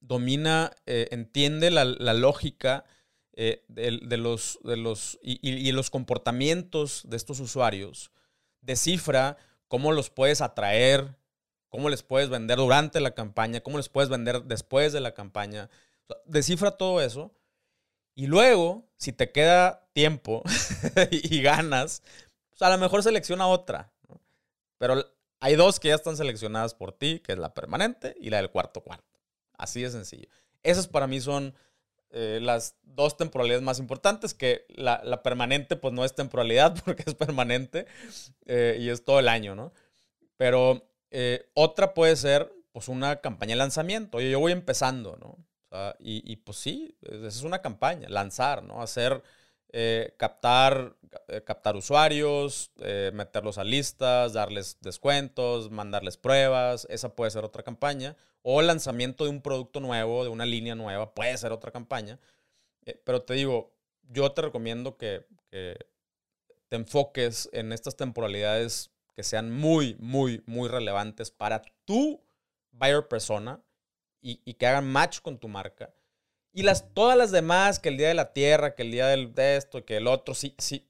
Domina, 0.00 0.70
eh, 0.84 1.08
entiende 1.12 1.70
la, 1.70 1.84
lógica 2.12 2.84
eh, 3.32 3.64
de, 3.68 4.16
los, 4.18 4.58
de 4.64 4.76
los, 4.76 5.18
y, 5.22 5.72
los 5.72 5.88
comportamientos 5.88 7.04
de 7.08 7.16
estos 7.16 7.40
usuarios, 7.40 8.12
descifra 8.60 9.38
cómo 9.66 9.92
los 9.92 10.10
puedes 10.10 10.42
atraer, 10.42 11.16
cómo 11.68 11.88
les 11.88 12.02
puedes 12.02 12.28
vender 12.28 12.58
durante 12.58 13.00
la 13.00 13.14
campaña, 13.14 13.60
cómo 13.60 13.76
les 13.76 13.88
puedes 13.88 14.08
vender 14.08 14.44
después 14.44 14.92
de 14.92 15.00
la 15.00 15.14
campaña. 15.14 15.68
Descifra 16.26 16.72
todo 16.72 17.00
eso. 17.00 17.34
Y 18.14 18.26
luego, 18.26 18.88
si 18.96 19.12
te 19.12 19.30
queda 19.30 19.88
tiempo 19.92 20.42
y 21.10 21.40
ganas, 21.42 22.02
pues 22.50 22.62
a 22.62 22.70
lo 22.70 22.78
mejor 22.78 23.02
selecciona 23.02 23.46
otra. 23.46 23.92
Pero 24.78 25.04
hay 25.40 25.54
dos 25.54 25.78
que 25.78 25.88
ya 25.88 25.94
están 25.94 26.16
seleccionadas 26.16 26.74
por 26.74 26.92
ti, 26.92 27.20
que 27.20 27.32
es 27.32 27.38
la 27.38 27.54
permanente 27.54 28.14
y 28.20 28.30
la 28.30 28.38
del 28.38 28.50
cuarto 28.50 28.80
cuarto. 28.80 29.18
Así 29.56 29.82
de 29.82 29.90
sencillo. 29.90 30.28
Esas 30.62 30.88
para 30.88 31.06
mí 31.06 31.20
son 31.20 31.54
eh, 32.10 32.38
las 32.42 32.76
dos 32.82 33.16
temporalidades 33.16 33.62
más 33.62 33.78
importantes, 33.78 34.34
que 34.34 34.64
la, 34.70 35.22
permanente 35.22 35.76
pues 35.76 35.92
no 35.92 36.04
es 36.04 36.14
temporalidad 36.14 36.74
porque 36.84 37.04
es 37.06 37.14
permanente 37.14 37.86
eh, 38.46 38.78
y 38.80 38.88
es 38.88 39.04
todo 39.04 39.20
el 39.20 39.28
año, 39.28 39.54
¿no? 39.54 39.72
Pero 40.36 40.88
eh, 41.10 41.48
otra 41.54 41.94
puede 41.94 42.16
ser 42.16 42.52
pues 42.72 42.88
una 42.88 43.20
campaña 43.20 43.50
de 43.50 43.56
lanzamiento. 43.56 44.18
Oye, 44.18 44.30
yo 44.30 44.40
voy 44.40 44.52
empezando, 44.52 45.16
¿no? 45.16 45.36
y, 45.98 46.22
y, 46.24 46.36
pues 46.36 46.56
sí, 46.56 46.96
esa 47.02 47.26
es 47.26 47.42
una 47.42 47.60
campaña, 47.60 48.08
lanzar, 48.08 48.62
¿no? 48.62 48.80
Hacer, 48.80 49.22
captar, 50.16 50.96
captar 51.44 51.76
usuarios, 51.76 52.72
meterlos 53.12 53.58
a 53.58 53.64
listas, 53.64 54.32
darles 54.32 54.78
descuentos, 54.80 55.70
mandarles 55.70 56.16
pruebas, 56.16 56.86
esa 56.88 57.14
puede 57.14 57.30
ser 57.32 57.44
otra 57.44 57.62
campaña 57.62 58.16
o 58.42 58.62
lanzamiento 58.62 59.24
de 59.24 59.30
un 59.30 59.42
producto 59.42 59.78
nuevo, 59.80 60.24
de 60.24 60.30
una 60.30 60.46
línea 60.46 60.74
nueva, 60.74 61.14
puede 61.14 61.36
ser 61.36 61.52
otra 61.52 61.70
campaña. 61.70 62.18
Eh, 62.86 63.00
pero 63.04 63.22
te 63.22 63.34
digo, 63.34 63.74
yo 64.10 64.32
te 64.32 64.42
recomiendo 64.42 64.96
que, 64.96 65.26
te 65.50 66.76
enfoques 66.76 67.48
en 67.52 67.72
estas 67.72 67.96
temporalidades 67.96 68.90
que 69.18 69.24
sean 69.24 69.50
muy, 69.50 69.96
muy, 69.98 70.44
muy 70.46 70.68
relevantes 70.68 71.32
para 71.32 71.60
tu 71.84 72.24
buyer 72.70 73.08
persona 73.08 73.60
y, 74.20 74.54
que 74.54 74.64
hagan 74.64 74.86
match 74.86 75.18
con 75.22 75.38
tu 75.38 75.48
marca. 75.48 75.92
Y 76.52 76.62
las, 76.62 76.94
todas 76.94 77.18
las 77.18 77.32
demás, 77.32 77.80
que 77.80 77.88
el 77.88 77.96
día 77.96 78.06
de 78.06 78.14
la 78.14 78.32
tierra, 78.32 78.76
que 78.76 78.82
el 78.82 78.92
día 78.92 79.08
del, 79.08 79.34
de 79.34 79.56
esto, 79.56 79.84
que 79.84 79.96
el 79.96 80.06
otro, 80.06 80.36
sí, 80.36 80.54
sí, 80.58 80.88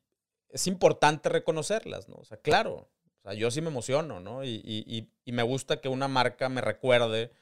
es 0.50 0.66
importante 0.66 1.30
reconocerlas, 1.30 2.10
¿no? 2.10 2.16
O 2.16 2.24
sea, 2.26 2.36
claro, 2.36 2.74
o 2.74 3.22
sea, 3.22 3.32
yo 3.32 3.50
sí 3.50 3.62
me 3.62 3.68
emociono, 3.68 4.20
¿no? 4.20 4.44
Y, 4.44 5.10
me 5.24 5.42
gusta 5.42 5.80
que 5.80 5.88
una 5.88 6.06
marca 6.06 6.50
me 6.50 6.60
recuerde 6.60 7.32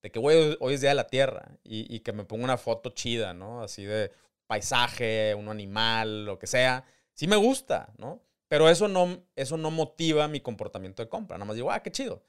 de 0.00 0.10
que, 0.10 0.18
hoy 0.18 0.56
es 0.72 0.80
Día 0.80 0.90
de 0.90 0.96
la 0.96 1.06
Tierra 1.06 1.58
y, 1.64 2.00
que 2.00 2.14
me 2.14 2.24
ponga 2.24 2.44
una 2.44 2.56
foto 2.56 2.88
chida, 2.88 3.34
¿no? 3.34 3.62
Así 3.62 3.84
de 3.84 4.10
paisaje, 4.46 5.34
un 5.34 5.50
animal, 5.50 6.24
lo 6.24 6.38
que 6.38 6.46
sea. 6.46 6.82
Sí 7.12 7.26
me 7.26 7.36
gusta, 7.36 7.92
¿no? 7.98 8.22
Pero 8.50 8.68
eso 8.68 8.88
no, 8.88 9.22
eso 9.36 9.56
no 9.56 9.70
motiva 9.70 10.26
mi 10.26 10.40
comportamiento 10.40 11.04
de 11.04 11.08
compra. 11.08 11.38
Nada 11.38 11.46
más 11.46 11.54
digo, 11.54 11.70
ah, 11.70 11.84
qué 11.84 11.92
chido. 11.92 12.24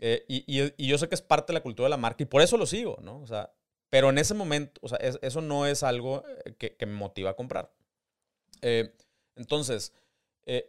Eh, 0.00 0.24
y, 0.26 0.86
yo 0.88 0.98
sé 0.98 1.08
que 1.08 1.14
es 1.14 1.22
parte 1.22 1.52
de 1.52 1.58
la 1.58 1.62
cultura 1.62 1.86
de 1.86 1.90
la 1.90 1.96
marca 1.96 2.24
y 2.24 2.26
por 2.26 2.42
eso 2.42 2.56
lo 2.56 2.66
sigo, 2.66 2.98
¿no? 3.00 3.20
O 3.20 3.28
sea, 3.28 3.54
pero 3.88 4.10
en 4.10 4.18
ese 4.18 4.34
momento, 4.34 4.80
o 4.82 4.88
sea, 4.88 4.98
eso 4.98 5.40
no 5.42 5.64
es 5.64 5.84
algo 5.84 6.24
eh, 6.44 6.56
que, 6.56 6.84
me 6.84 6.94
motiva 6.94 7.30
a 7.30 7.36
comprar. 7.36 7.72
Eh, 8.60 8.92
entonces, 9.36 9.92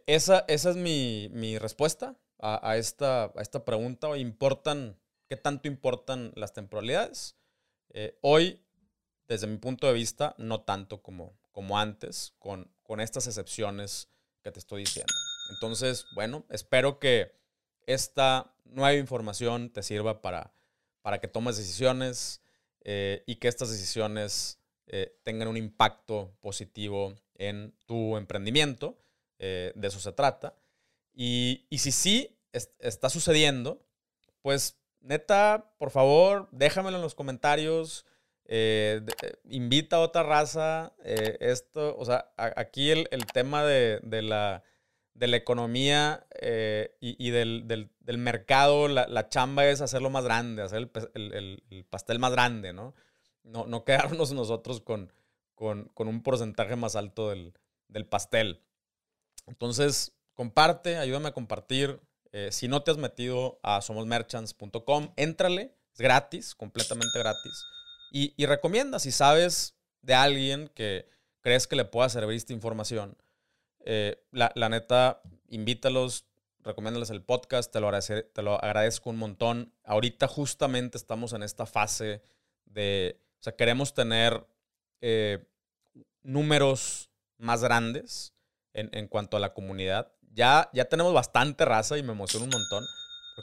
esa, 0.06 0.44
esa 0.46 0.70
es 0.70 0.76
mi, 0.76 1.28
mi 1.32 1.58
respuesta 1.58 2.16
a, 2.38 2.70
a, 2.70 2.76
esta, 2.76 3.32
a 3.34 3.42
esta 3.42 3.64
pregunta. 3.64 4.16
¿Importan, 4.16 4.96
¿Qué 5.26 5.36
tanto 5.36 5.66
importan 5.66 6.30
las 6.36 6.52
temporalidades? 6.52 7.36
Hoy, 8.20 8.62
desde 9.26 9.48
mi 9.48 9.56
punto 9.56 9.88
de 9.88 9.94
vista, 9.94 10.36
no 10.38 10.60
tanto 10.60 11.02
como, 11.02 11.36
como 11.50 11.80
antes, 11.80 12.36
con, 12.38 12.70
con 12.84 13.00
estas 13.00 13.26
excepciones 13.26 14.08
te 14.52 14.58
estoy 14.58 14.82
diciendo. 14.82 15.12
Entonces, 15.50 16.06
bueno, 16.14 16.44
espero 16.50 16.98
que 16.98 17.32
esta 17.86 18.54
nueva 18.64 18.94
información 18.94 19.70
te 19.70 19.82
sirva 19.82 20.20
para, 20.20 20.52
para 21.02 21.18
que 21.20 21.28
tomes 21.28 21.56
decisiones 21.56 22.42
eh, 22.82 23.22
y 23.26 23.36
que 23.36 23.48
estas 23.48 23.70
decisiones 23.70 24.58
eh, 24.86 25.18
tengan 25.22 25.48
un 25.48 25.56
impacto 25.56 26.36
positivo 26.40 27.14
en 27.34 27.74
tu 27.86 28.16
emprendimiento. 28.16 28.98
de 29.38 29.74
eso 29.82 30.00
se 30.00 30.12
trata. 30.12 30.54
Y, 31.20 31.66
si 31.78 31.90
sí 31.90 32.38
está 32.52 33.10
sucediendo, 33.10 33.84
pues 34.40 34.78
neta, 35.00 35.74
por 35.76 35.90
favor, 35.90 36.48
déjamelo 36.52 36.96
en 36.96 37.02
los 37.02 37.16
comentarios. 37.16 38.06
Eh, 38.50 39.02
eh, 39.22 39.32
invita 39.44 39.96
a 39.96 40.00
otra 40.00 40.22
raza. 40.22 40.94
Eh, 41.04 41.36
esto, 41.40 41.94
o 41.96 42.04
sea, 42.04 42.32
aquí 42.36 42.90
el, 42.90 43.06
tema 43.32 43.62
de, 43.62 44.00
la, 44.22 44.64
de, 45.12 45.26
la, 45.28 45.36
economía 45.36 46.26
y, 47.00 47.30
del, 47.30 47.90
mercado, 48.16 48.88
la, 48.88 49.28
chamba 49.28 49.66
es 49.66 49.82
hacerlo 49.82 50.08
más 50.08 50.24
grande, 50.24 50.62
hacer 50.62 50.90
el, 51.14 51.86
pastel 51.90 52.18
más 52.18 52.32
grande, 52.32 52.72
¿no? 52.72 52.94
No, 53.44 53.66
no 53.66 53.84
quedarnos 53.84 54.32
nosotros 54.32 54.80
con, 54.80 55.12
con, 55.54 55.90
un 55.98 56.22
porcentaje 56.22 56.74
más 56.74 56.96
alto 56.96 57.28
del, 57.28 57.52
pastel. 58.08 58.62
Entonces, 59.46 60.16
comparte, 60.32 60.96
ayúdame 60.96 61.28
a 61.28 61.32
compartir. 61.32 62.00
si 62.50 62.66
no 62.66 62.82
te 62.82 62.92
has 62.92 62.96
metido 62.96 63.60
a 63.62 63.82
somosmerchants.com, 63.82 65.12
éntrale, 65.16 65.74
es 65.92 65.98
gratis, 66.00 66.54
completamente 66.54 67.18
gratis. 67.18 67.77
Y, 68.10 68.46
recomienda, 68.46 68.98
si 68.98 69.12
sabes 69.12 69.74
de 70.02 70.14
alguien 70.14 70.68
que 70.74 71.08
crees 71.40 71.66
que 71.66 71.76
le 71.76 71.84
pueda 71.84 72.08
servir 72.08 72.36
esta 72.36 72.52
información, 72.52 73.16
eh, 73.80 74.22
la, 74.32 74.68
neta, 74.68 75.22
invítalos, 75.48 76.26
recomiéndales 76.60 77.10
el 77.10 77.22
podcast, 77.22 77.72
te 77.72 77.80
lo, 77.80 77.90
te 77.90 78.42
lo 78.42 78.62
agradezco 78.62 79.10
un 79.10 79.18
montón. 79.18 79.72
Ahorita 79.84 80.26
justamente 80.26 80.98
estamos 80.98 81.32
en 81.32 81.42
esta 81.42 81.66
fase 81.66 82.22
de, 82.64 83.20
o 83.40 83.42
sea, 83.42 83.56
queremos 83.56 83.94
tener 83.94 84.46
eh, 85.00 85.46
números 86.22 87.10
más 87.36 87.62
grandes 87.62 88.34
en, 88.72 88.90
en, 88.92 89.08
cuanto 89.08 89.36
a 89.36 89.40
la 89.40 89.54
comunidad. 89.54 90.12
Ya, 90.32 90.70
ya 90.72 90.86
tenemos 90.86 91.12
bastante 91.14 91.64
raza 91.64 91.98
y 91.98 92.02
me 92.02 92.12
emociona 92.12 92.44
un 92.44 92.50
montón 92.50 92.84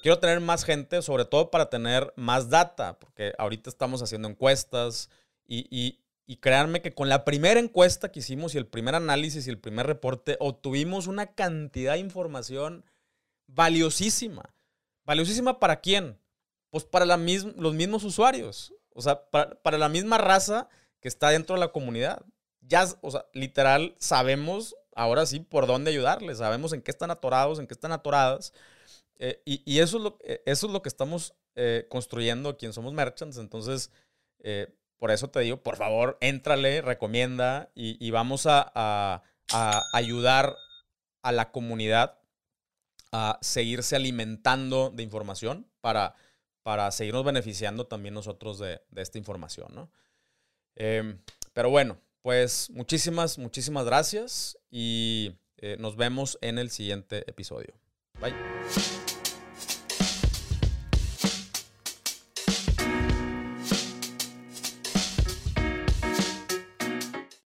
quiero 0.01 0.19
tener 0.19 0.39
más 0.39 0.63
gente, 0.63 1.01
sobre 1.01 1.25
todo 1.25 1.51
para 1.51 1.69
tener 1.69 2.13
más 2.15 2.49
data, 2.49 2.99
porque 2.99 3.33
ahorita 3.37 3.69
estamos 3.69 4.01
haciendo 4.01 4.27
encuestas 4.27 5.09
y, 5.45 5.67
y, 5.69 5.99
y 6.25 6.37
créanme 6.37 6.81
que 6.81 6.93
con 6.93 7.09
la 7.09 7.23
primera 7.25 7.59
encuesta 7.59 8.11
que 8.11 8.19
hicimos 8.19 8.55
y 8.55 8.57
el 8.57 8.67
primer 8.67 8.95
análisis 8.95 9.47
y 9.47 9.49
el 9.49 9.59
primer 9.59 9.87
reporte, 9.87 10.37
obtuvimos 10.39 11.07
una 11.07 11.27
cantidad 11.27 11.93
de 11.93 11.99
información 11.99 12.83
valiosísima. 13.47 14.53
¿Valiosísima 15.05 15.59
para 15.59 15.81
quién? 15.81 16.19
Pues 16.71 16.83
para 16.83 17.05
la 17.05 17.17
los 17.17 17.73
mismos 17.73 18.03
usuarios, 18.03 18.73
o 18.93 19.01
sea, 19.01 19.29
para, 19.29 19.61
para 19.61 19.77
la 19.77 19.87
misma 19.87 20.17
raza 20.17 20.67
que 20.99 21.07
está 21.07 21.29
dentro 21.29 21.55
de 21.55 21.59
la 21.59 21.71
comunidad. 21.71 22.23
Ya, 22.61 22.85
o 23.01 23.11
sea, 23.11 23.25
literal, 23.33 23.95
sabemos 23.99 24.75
ahora 24.95 25.25
sí 25.25 25.39
por 25.39 25.67
dónde 25.67 25.91
ayudarles, 25.91 26.39
sabemos 26.39 26.73
en 26.73 26.81
qué 26.81 26.89
están 26.89 27.11
atorados, 27.11 27.59
en 27.59 27.67
qué 27.67 27.73
están 27.75 27.91
atoradas. 27.91 28.53
Eh, 29.17 29.41
y, 29.45 29.79
eso, 29.79 29.97
es 29.97 30.03
lo, 30.03 30.17
eh, 30.23 30.41
eso 30.45 30.67
es 30.67 30.73
lo 30.73 30.81
que 30.81 30.89
estamos 30.89 31.35
eh, 31.55 31.87
construyendo 31.89 32.49
aquí 32.49 32.65
en 32.65 32.73
Somos 32.73 32.93
Merchants. 32.93 33.37
Entonces, 33.37 33.91
por 34.97 35.09
eso 35.09 35.29
te 35.29 35.39
digo, 35.39 35.63
por 35.63 35.75
favor, 35.75 36.17
éntrale, 36.21 36.81
recomienda 36.81 37.71
y, 37.73 38.11
vamos 38.11 38.45
a, 38.47 39.23
ayudar 39.93 40.55
a 41.23 41.31
la 41.31 41.51
comunidad 41.51 42.19
a 43.11 43.39
seguirse 43.41 43.95
alimentando 43.95 44.91
de 44.91 45.01
información 45.01 45.67
para, 45.81 46.15
para 46.61 46.91
seguirnos 46.91 47.23
beneficiando 47.23 47.87
también 47.87 48.13
nosotros 48.13 48.59
de, 48.59 48.81
esta 48.95 49.17
información. 49.17 49.73
¿no? 49.73 49.89
Em, 50.75 51.19
pero 51.53 51.71
bueno, 51.71 51.97
pues 52.21 52.69
muchísimas, 52.69 53.39
muchísimas 53.39 53.85
gracias 53.85 54.59
y 54.69 55.35
nos 55.79 55.95
vemos 55.95 56.37
en 56.41 56.59
el 56.59 56.69
siguiente 56.69 57.23
episodio. 57.27 57.73
Bye. 58.21 58.94